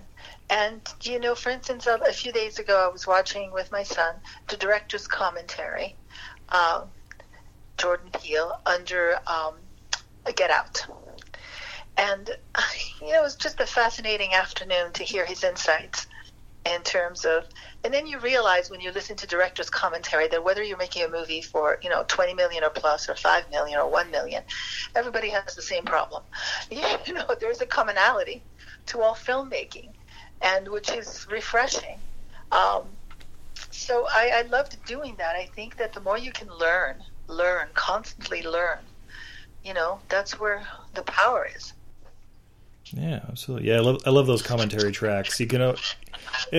And, 0.49 0.81
you 1.03 1.19
know, 1.19 1.35
for 1.35 1.51
instance, 1.51 1.87
a, 1.87 1.95
a 2.09 2.13
few 2.13 2.31
days 2.31 2.61
ago, 2.61 2.87
I 2.89 2.93
was 2.93 3.07
watching 3.07 3.53
with 3.53 3.73
my 3.73 3.83
son 3.83 4.15
the 4.49 4.57
director's 4.57 5.09
commentary, 5.09 5.97
um, 6.51 6.85
Jordan 7.79 8.11
Peele, 8.13 8.61
under 8.65 9.19
um, 9.27 9.55
Get 10.37 10.51
Out. 10.51 10.87
And, 11.99 12.31
you 13.01 13.13
know, 13.13 13.21
it 13.21 13.23
was 13.23 13.37
just 13.37 13.61
a 13.61 13.67
fascinating 13.67 14.35
afternoon 14.35 14.93
to 14.95 15.05
hear 15.05 15.25
his 15.25 15.45
insights 15.45 16.07
in 16.67 16.83
terms 16.83 17.25
of 17.25 17.45
and 17.85 17.95
then 17.95 18.07
you 18.07 18.19
realize 18.19 18.71
when 18.71 18.81
you 18.81 18.91
listen 18.91 19.17
to 19.17 19.27
director's 19.27 19.71
commentary 19.71 20.27
that 20.29 20.43
whether 20.43 20.63
you're 20.63 20.77
making 20.77 21.05
a 21.05 21.09
movie 21.09 21.41
for 21.41 21.79
you 21.83 21.89
know 21.89 22.05
20 22.09 22.35
million 22.35 22.65
or 22.65 22.71
plus 22.71 23.09
or 23.09 23.15
5 23.15 23.51
million 23.51 23.79
or 23.79 23.91
1 23.91 24.11
million 24.11 24.43
everybody 24.97 25.31
has 25.31 25.55
the 25.55 25.63
same 25.63 25.85
problem. 25.85 26.23
You 27.07 27.15
know 27.15 27.27
there's 27.41 27.61
a 27.61 27.67
commonality 27.67 28.45
to 28.87 29.01
all 29.01 29.15
filmmaking 29.15 29.91
and 30.43 30.69
which 30.69 30.91
is 30.91 31.27
refreshing. 31.31 32.01
Um, 32.51 32.83
so 33.71 34.07
I, 34.15 34.43
I 34.45 34.49
loved 34.49 34.77
doing 34.87 35.15
that. 35.19 35.37
I 35.37 35.47
think 35.55 35.77
that 35.77 35.93
the 35.93 36.01
more 36.01 36.19
you 36.19 36.33
can 36.33 36.49
learn 36.49 36.97
learn 37.29 37.69
constantly 37.75 38.43
learn 38.43 38.79
you 39.63 39.75
know 39.75 40.01
that's 40.09 40.39
where 40.41 40.67
the 40.95 41.03
power 41.03 41.47
is 41.57 41.73
Yeah, 42.93 43.21
absolutely. 43.29 43.69
Yeah, 43.69 43.77
I 43.77 43.81
love 43.81 44.03
I 44.07 44.11
love 44.11 44.27
those 44.27 44.43
commentary 44.43 44.93
tracks. 44.93 45.41
You 45.41 45.47
can, 45.47 45.61
uh, 45.61 45.77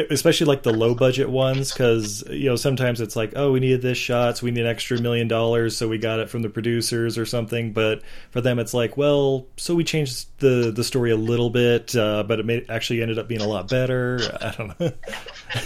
especially 0.09 0.45
like 0.47 0.63
the 0.63 0.73
low 0.73 0.93
budget 0.93 1.29
ones, 1.29 1.71
because 1.71 2.23
you 2.29 2.49
know 2.49 2.55
sometimes 2.57 2.99
it's 2.99 3.15
like, 3.15 3.33
oh, 3.35 3.51
we 3.53 3.59
needed 3.61 3.81
this 3.81 3.97
shot, 3.97 4.37
so 4.37 4.45
we 4.45 4.51
need 4.51 4.61
an 4.61 4.67
extra 4.67 4.99
million 4.99 5.27
dollars, 5.29 5.77
so 5.77 5.87
we 5.87 5.97
got 5.97 6.19
it 6.19 6.29
from 6.29 6.41
the 6.41 6.49
producers 6.49 7.17
or 7.17 7.25
something. 7.25 7.71
But 7.71 8.01
for 8.31 8.41
them, 8.41 8.59
it's 8.59 8.73
like, 8.73 8.97
well, 8.97 9.47
so 9.55 9.73
we 9.73 9.83
changed 9.85 10.27
the 10.39 10.71
the 10.75 10.83
story 10.83 11.11
a 11.11 11.17
little 11.17 11.49
bit, 11.49 11.95
uh, 11.95 12.23
but 12.23 12.41
it 12.41 12.65
actually 12.69 13.01
ended 13.01 13.19
up 13.19 13.27
being 13.29 13.41
a 13.41 13.47
lot 13.47 13.69
better. 13.69 14.19
I 14.41 14.51
don't 14.51 14.79
know. 14.79 14.91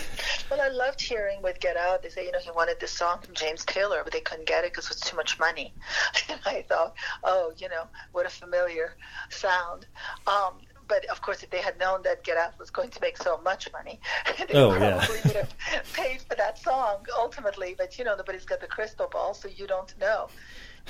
Well, 0.49 0.61
I 0.61 0.69
loved 0.69 1.01
hearing 1.01 1.41
with 1.41 1.59
Get 1.59 1.77
Out. 1.77 2.03
They 2.03 2.09
say, 2.09 2.25
you 2.25 2.31
know, 2.31 2.39
he 2.39 2.51
wanted 2.51 2.79
this 2.79 2.91
song 2.91 3.19
from 3.21 3.33
James 3.35 3.65
Taylor, 3.65 4.01
but 4.03 4.13
they 4.13 4.19
couldn't 4.21 4.47
get 4.47 4.63
it 4.63 4.71
because 4.71 4.85
it 4.85 4.91
was 4.91 4.99
too 4.99 5.15
much 5.15 5.39
money. 5.39 5.73
And 6.29 6.39
I 6.45 6.63
thought, 6.67 6.93
oh, 7.23 7.53
you 7.57 7.67
know, 7.69 7.83
what 8.11 8.25
a 8.25 8.29
familiar 8.29 8.95
sound. 9.29 9.85
Um, 10.27 10.59
but 10.91 11.05
of 11.05 11.21
course, 11.21 11.41
if 11.41 11.49
they 11.49 11.61
had 11.61 11.79
known 11.79 12.01
that 12.03 12.21
Get 12.25 12.35
Out 12.37 12.59
was 12.59 12.69
going 12.69 12.89
to 12.89 12.99
make 13.01 13.15
so 13.17 13.39
much 13.45 13.69
money, 13.71 13.97
they 14.37 14.53
Oh, 14.59 14.71
probably 14.71 14.87
yeah. 14.87 15.07
would 15.25 15.35
have 15.37 15.53
paid 15.93 16.21
for 16.27 16.35
that 16.35 16.59
song 16.59 17.05
ultimately. 17.17 17.75
But 17.77 17.97
you 17.97 18.03
know, 18.03 18.15
nobody's 18.17 18.43
got 18.43 18.59
the 18.59 18.67
crystal 18.67 19.07
ball, 19.07 19.33
so 19.33 19.47
you 19.47 19.67
don't 19.67 19.97
know. 19.99 20.27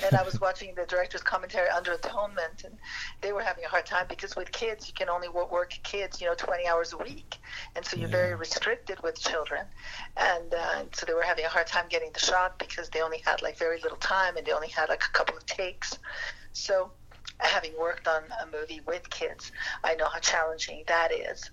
And 0.04 0.12
I 0.16 0.22
was 0.24 0.40
watching 0.46 0.74
the 0.74 0.86
director's 0.86 1.22
commentary 1.22 1.68
under 1.68 1.92
atonement, 1.92 2.64
and 2.64 2.74
they 3.20 3.32
were 3.32 3.42
having 3.42 3.64
a 3.64 3.68
hard 3.68 3.86
time 3.86 4.06
because 4.08 4.34
with 4.34 4.50
kids, 4.50 4.88
you 4.88 4.94
can 4.94 5.08
only 5.08 5.28
wo- 5.28 5.48
work 5.52 5.78
kids, 5.84 6.20
you 6.20 6.26
know, 6.26 6.34
20 6.34 6.66
hours 6.66 6.92
a 6.94 6.96
week, 6.96 7.36
and 7.76 7.84
so 7.84 7.96
you're 7.96 8.08
very 8.08 8.34
restricted 8.34 8.98
with 9.04 9.20
children. 9.20 9.64
And 10.16 10.52
uh, 10.52 10.82
so 10.92 11.06
they 11.06 11.14
were 11.14 11.22
having 11.32 11.44
a 11.44 11.48
hard 11.56 11.68
time 11.68 11.84
getting 11.88 12.10
the 12.12 12.18
shot 12.20 12.58
because 12.58 12.88
they 12.88 13.02
only 13.02 13.18
had 13.24 13.40
like 13.40 13.56
very 13.56 13.80
little 13.82 13.98
time, 13.98 14.36
and 14.36 14.44
they 14.44 14.52
only 14.52 14.68
had 14.68 14.88
like 14.88 15.04
a 15.08 15.12
couple 15.12 15.36
of 15.36 15.46
takes. 15.46 15.96
So, 16.54 16.90
having 17.42 17.72
worked 17.78 18.08
on 18.08 18.22
a 18.42 18.46
movie 18.56 18.80
with 18.86 19.08
kids, 19.10 19.52
I 19.84 19.94
know 19.94 20.06
how 20.06 20.18
challenging 20.20 20.84
that 20.86 21.12
is. 21.12 21.50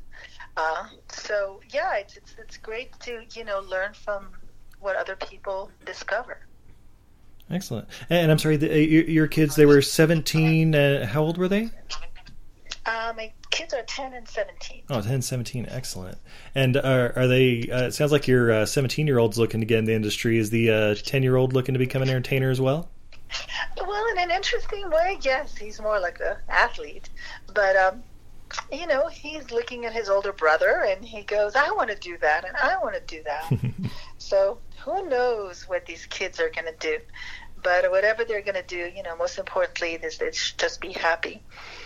Uh, 0.58 0.88
so 1.10 1.62
yeah, 1.74 1.96
it's, 1.96 2.18
it's 2.18 2.36
it's 2.38 2.58
great 2.58 2.98
to 3.02 3.24
you 3.34 3.46
know 3.46 3.62
learn 3.62 3.94
from 3.94 4.30
what 4.80 4.96
other 4.96 5.16
people 5.16 5.72
discover. 5.86 6.40
Excellent. 7.50 7.88
And 8.10 8.32
I'm 8.32 8.38
sorry, 8.38 8.58
the, 8.58 8.72
uh, 8.72 8.76
your, 8.76 9.04
your 9.06 9.28
kids, 9.28 9.56
they 9.56 9.66
were 9.66 9.82
17. 9.82 10.76
Uh, 10.76 11.06
how 11.08 11.24
old 11.24 11.38
were 11.38 11.48
they? 11.48 11.70
Uh, 12.86 13.14
my 13.18 13.32
kids 13.50 13.74
are 13.74 13.82
10 13.84 14.14
and 14.14 14.28
17. 14.28 14.84
Oh, 14.90 15.02
10, 15.02 15.14
and 15.14 15.26
17. 15.26 15.66
Excellent. 15.70 16.18
And 16.54 16.78
are, 16.78 17.14
are 17.18 17.28
they, 17.28 17.68
uh, 17.72 17.88
it 17.88 17.94
sounds 17.94 18.12
like 18.12 18.28
your 18.28 18.66
17 18.66 19.08
year 19.08 19.18
old's 19.18 19.40
looking 19.40 19.62
to 19.62 19.66
get 19.66 19.80
in 19.80 19.86
the 19.86 19.94
industry. 19.94 20.38
Is 20.38 20.52
the 20.52 21.02
10 21.04 21.24
year 21.24 21.36
old 21.36 21.54
looking 21.54 21.74
to 21.74 21.80
become 21.80 22.04
an 22.04 22.10
entertainer 22.10 22.52
as 22.52 22.62
well? 22.62 22.90
Well, 23.78 24.06
in 24.12 24.20
an 24.20 24.32
interesting 24.32 24.90
way, 24.90 25.20
yes, 25.22 25.56
he's 25.56 25.80
more 25.82 26.00
like 26.00 26.20
an 26.20 26.38
athlete, 26.48 27.10
but 27.54 27.76
um, 27.76 28.04
you 28.72 28.88
know, 28.88 29.08
he's 29.08 29.52
looking 29.52 29.86
at 29.86 29.94
his 29.94 30.10
older 30.10 30.34
brother 30.34 30.86
and 30.88 31.04
he 31.04 31.24
goes, 31.24 31.56
"I 31.56 31.72
want 31.72 31.90
to 31.90 31.96
do 31.96 32.18
that, 32.20 32.46
and 32.46 32.56
I 32.58 32.78
want 32.78 32.96
to 32.96 33.02
do 33.02 33.24
that." 33.24 33.92
so 34.18 34.60
who 34.84 35.08
knows 35.08 35.68
what 35.68 35.86
these 35.86 36.06
kids 36.08 36.40
are 36.40 36.50
going 36.50 36.66
to 36.66 36.76
do? 36.80 37.00
But 37.62 37.92
whatever 37.92 38.24
they're 38.24 38.42
going 38.42 38.56
to 38.56 38.64
do, 38.64 38.90
you 38.96 39.04
know, 39.04 39.18
most 39.18 39.38
importantly 39.38 40.00
is 40.02 40.18
they 40.18 40.32
should 40.32 40.58
just 40.58 40.80
be 40.80 40.94
happy. 40.94 41.42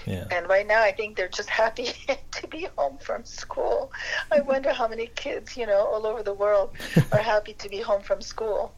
Yeah. 0.06 0.26
And 0.30 0.48
right 0.48 0.68
now, 0.68 0.84
I 0.84 0.92
think 0.92 1.18
they're 1.18 1.28
just 1.28 1.50
happy 1.50 1.94
to 2.32 2.48
be 2.48 2.68
home 2.78 3.00
from 3.00 3.26
school. 3.26 3.92
I 4.32 4.42
wonder 4.42 4.72
how 4.72 4.88
many 4.88 5.08
kids, 5.08 5.58
you 5.58 5.66
know, 5.66 5.80
all 5.80 6.06
over 6.06 6.22
the 6.22 6.34
world 6.34 6.72
are 7.12 7.18
happy 7.18 7.54
to 7.54 7.70
be 7.70 7.82
home 7.82 8.04
from 8.04 8.22
school. 8.22 8.72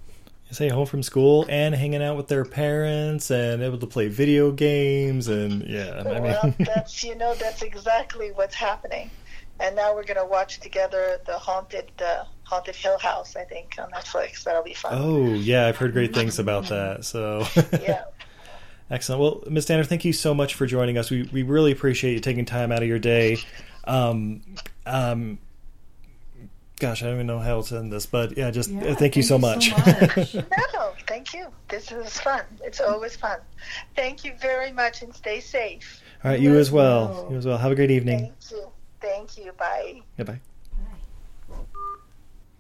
Say 0.56 0.70
home 0.70 0.86
from 0.86 1.04
school 1.04 1.46
and 1.50 1.76
hanging 1.76 2.02
out 2.02 2.16
with 2.16 2.30
their 2.30 2.46
parents 2.46 3.30
and 3.30 3.62
able 3.62 3.78
to 3.80 3.88
play 3.88 4.08
video 4.08 4.52
games 4.52 5.28
and 5.28 5.64
yeah, 5.64 6.02
I 6.06 6.20
well, 6.22 6.54
that's 6.60 7.04
you 7.04 7.14
know 7.16 7.36
that's 7.36 7.62
exactly 7.62 8.32
what's 8.32 8.56
happening. 8.56 9.12
And 9.60 9.76
now 9.76 9.94
we're 9.94 10.06
going 10.06 10.16
to 10.16 10.26
watch 10.26 10.62
together 10.62 11.20
the 11.26 11.38
haunted 11.38 11.92
uh, 12.02 12.24
haunted 12.44 12.76
Hill 12.76 12.98
House. 13.00 13.36
I 13.36 13.44
think 13.44 13.76
on 13.78 13.92
Netflix. 13.92 14.44
That'll 14.46 14.64
be 14.64 14.74
fun. 14.74 14.94
oh 14.96 15.34
yeah, 15.34 15.68
I've 15.68 15.76
heard 15.76 15.92
great 15.92 16.14
things 16.14 16.40
about 16.40 16.68
that. 16.70 17.04
So 17.04 17.46
Yeah. 17.82 18.06
excellent. 18.90 19.22
Well, 19.22 19.44
Miss 19.50 19.66
Danner, 19.66 19.84
thank 19.84 20.06
you 20.06 20.14
so 20.14 20.34
much 20.34 20.56
for 20.56 20.66
joining 20.66 20.98
us. 20.98 21.12
We 21.12 21.24
we 21.34 21.44
really 21.44 21.74
appreciate 21.74 22.14
you 22.14 22.22
taking 22.22 22.46
time 22.46 22.72
out 22.72 22.82
of 22.82 22.88
your 22.88 23.00
day. 23.00 23.40
Um, 23.84 24.42
um, 24.86 25.38
gosh, 26.80 27.02
I 27.02 27.06
don't 27.06 27.16
even 27.16 27.28
know 27.28 27.40
how 27.40 27.62
to 27.62 27.78
end 27.78 27.92
this, 27.92 28.06
but 28.06 28.38
yeah, 28.38 28.52
just 28.52 28.70
Yeah, 28.70 28.92
uh, 28.92 28.96
thank 28.96 29.16
you 29.16 29.24
so 29.24 29.38
much. 29.38 29.72
much. 29.72 30.36
No, 30.74 30.92
thank 31.08 31.34
you. 31.34 31.48
This 31.70 31.92
is 31.92 32.20
fun. 32.20 32.42
It's 32.64 32.80
always 32.82 33.16
fun. 33.16 33.40
Thank 33.96 34.24
you 34.24 34.34
very 34.42 34.72
much, 34.72 35.02
and 35.02 35.14
stay 35.16 35.40
safe. 35.40 36.02
All 36.24 36.32
right, 36.32 36.40
you 36.40 36.56
as 36.58 36.72
well. 36.72 37.08
well. 37.10 37.28
You 37.32 37.38
as 37.38 37.46
well. 37.46 37.58
Have 37.58 37.72
a 37.72 37.76
great 37.76 37.92
evening. 37.92 38.20
Thank 38.40 38.52
you. 38.52 38.72
Thank 39.02 39.38
you. 39.38 39.52
Bye. 39.54 40.02
Goodbye. 40.18 40.40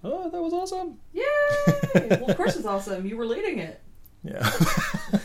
Oh, 0.03 0.29
that 0.29 0.39
was 0.41 0.53
awesome. 0.53 0.99
Yay! 1.13 1.23
well, 1.95 2.29
of 2.29 2.37
course 2.37 2.55
it's 2.55 2.65
awesome. 2.67 3.05
You 3.07 3.17
were 3.17 3.25
leading 3.25 3.57
it. 3.59 3.81
Yeah. 4.23 4.51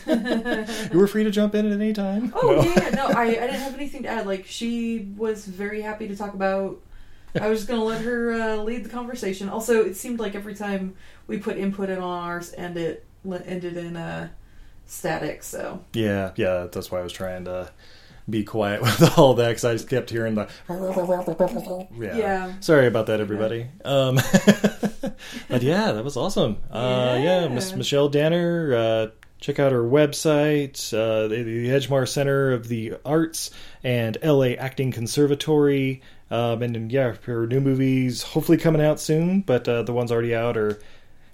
you 0.91 0.97
were 0.99 1.07
free 1.07 1.23
to 1.23 1.31
jump 1.31 1.53
in 1.55 1.65
at 1.67 1.71
any 1.71 1.93
time. 1.93 2.33
Oh 2.35 2.51
No. 2.55 2.61
yeah, 2.63 2.89
no, 2.91 3.07
I, 3.07 3.23
I 3.23 3.29
didn't 3.31 3.59
have 3.61 3.73
anything 3.75 4.03
to 4.03 4.09
add. 4.09 4.25
Like 4.27 4.45
she 4.47 5.07
was 5.17 5.45
very 5.45 5.81
happy 5.81 6.07
to 6.07 6.15
talk 6.15 6.33
about. 6.33 6.79
I 7.39 7.47
was 7.47 7.59
just 7.59 7.69
gonna 7.69 7.83
let 7.83 8.01
her 8.01 8.31
uh, 8.33 8.55
lead 8.57 8.83
the 8.83 8.89
conversation. 8.89 9.49
Also, 9.49 9.83
it 9.83 9.95
seemed 9.95 10.19
like 10.19 10.35
every 10.35 10.55
time 10.55 10.95
we 11.27 11.37
put 11.37 11.57
input 11.57 11.89
in 11.89 11.97
on 11.99 12.23
ours, 12.23 12.51
and 12.51 12.75
it 12.77 13.05
ended 13.45 13.77
in 13.77 13.95
a 13.95 14.31
static. 14.85 15.43
So 15.43 15.83
Yeah, 15.93 16.31
yeah, 16.35 16.67
that's 16.71 16.91
why 16.91 16.99
I 16.99 17.03
was 17.03 17.13
trying 17.13 17.45
to 17.45 17.71
be 18.29 18.43
quiet 18.43 18.81
with 18.81 19.17
all 19.17 19.33
that 19.35 19.49
because 19.49 19.65
I 19.65 19.73
just 19.73 19.89
kept 19.89 20.09
hearing 20.09 20.35
the. 20.35 20.47
Yeah. 21.97 22.17
Yeah. 22.17 22.53
Sorry 22.59 22.87
about 22.87 23.07
that, 23.07 23.19
everybody. 23.19 23.67
Um, 23.85 24.15
but 25.49 25.61
yeah, 25.61 25.91
that 25.91 26.03
was 26.03 26.17
awesome. 26.17 26.57
Uh, 26.71 27.17
yeah, 27.21 27.41
Yeah. 27.43 27.47
Miss 27.47 27.75
Michelle 27.75 28.09
Danner. 28.09 28.75
Uh, 28.75 29.07
check 29.41 29.59
out 29.59 29.73
our 29.73 29.79
website, 29.79 30.93
uh, 30.93 31.27
the, 31.27 31.43
the 31.43 31.67
Edgemar 31.69 32.07
Center 32.07 32.51
of 32.53 32.67
the 32.69 32.93
Arts 33.03 33.51
and 33.83 34.17
LA 34.23 34.51
Acting 34.57 34.91
Conservatory. 34.91 36.01
Um, 36.29 36.61
and, 36.61 36.75
and 36.77 36.91
yeah, 36.91 37.15
her 37.25 37.45
new 37.47 37.59
movies 37.59 38.21
hopefully 38.23 38.57
coming 38.57 38.81
out 38.81 38.99
soon, 39.01 39.41
but 39.41 39.67
uh, 39.67 39.81
the 39.83 39.91
ones 39.93 40.11
already 40.11 40.33
out 40.33 40.55
are 40.57 40.79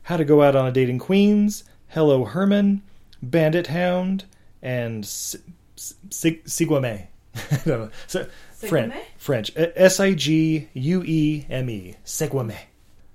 How 0.04 0.18
to 0.18 0.26
Go 0.26 0.42
Out 0.42 0.56
on 0.56 0.66
a 0.66 0.72
Date 0.72 0.90
in 0.90 0.98
Queens, 0.98 1.66
Hello 1.90 2.24
Herman, 2.26 2.82
Bandit 3.22 3.68
Hound, 3.68 4.24
and 4.62 5.04
S- 5.04 5.36
S- 5.78 5.94
Sig- 6.10 6.46
Sigoueme. 6.46 7.08
I 7.36 7.56
don't 7.66 7.68
know. 7.68 7.90
So, 8.08 8.28
French. 8.56 8.96
French. 9.18 9.52
S 9.56 10.00
I 10.00 10.14
G 10.16 10.68
U 10.74 11.04
E 11.06 11.46
M 11.50 11.70
E. 11.70 11.96
Sigoueme. 12.04 12.56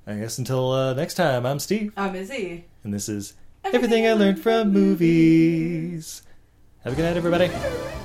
I 0.07 0.15
guess 0.15 0.39
until 0.39 0.71
uh, 0.71 0.95
next 0.95 1.15
time, 1.15 1.45
I'm 1.47 1.59
Steve, 1.59 1.93
I'm 1.97 2.15
Izzy. 2.15 2.65
and 2.85 2.93
this 2.95 3.09
is 3.09 3.35
Everything 3.65 4.07
I 4.07 4.13
Learned 4.13 4.41
from 4.41 4.73
Movies. 4.73 6.23
Have 6.85 6.95
a 6.95 6.97
good 6.97 7.05
night, 7.05 7.17
everybody. 7.17 8.02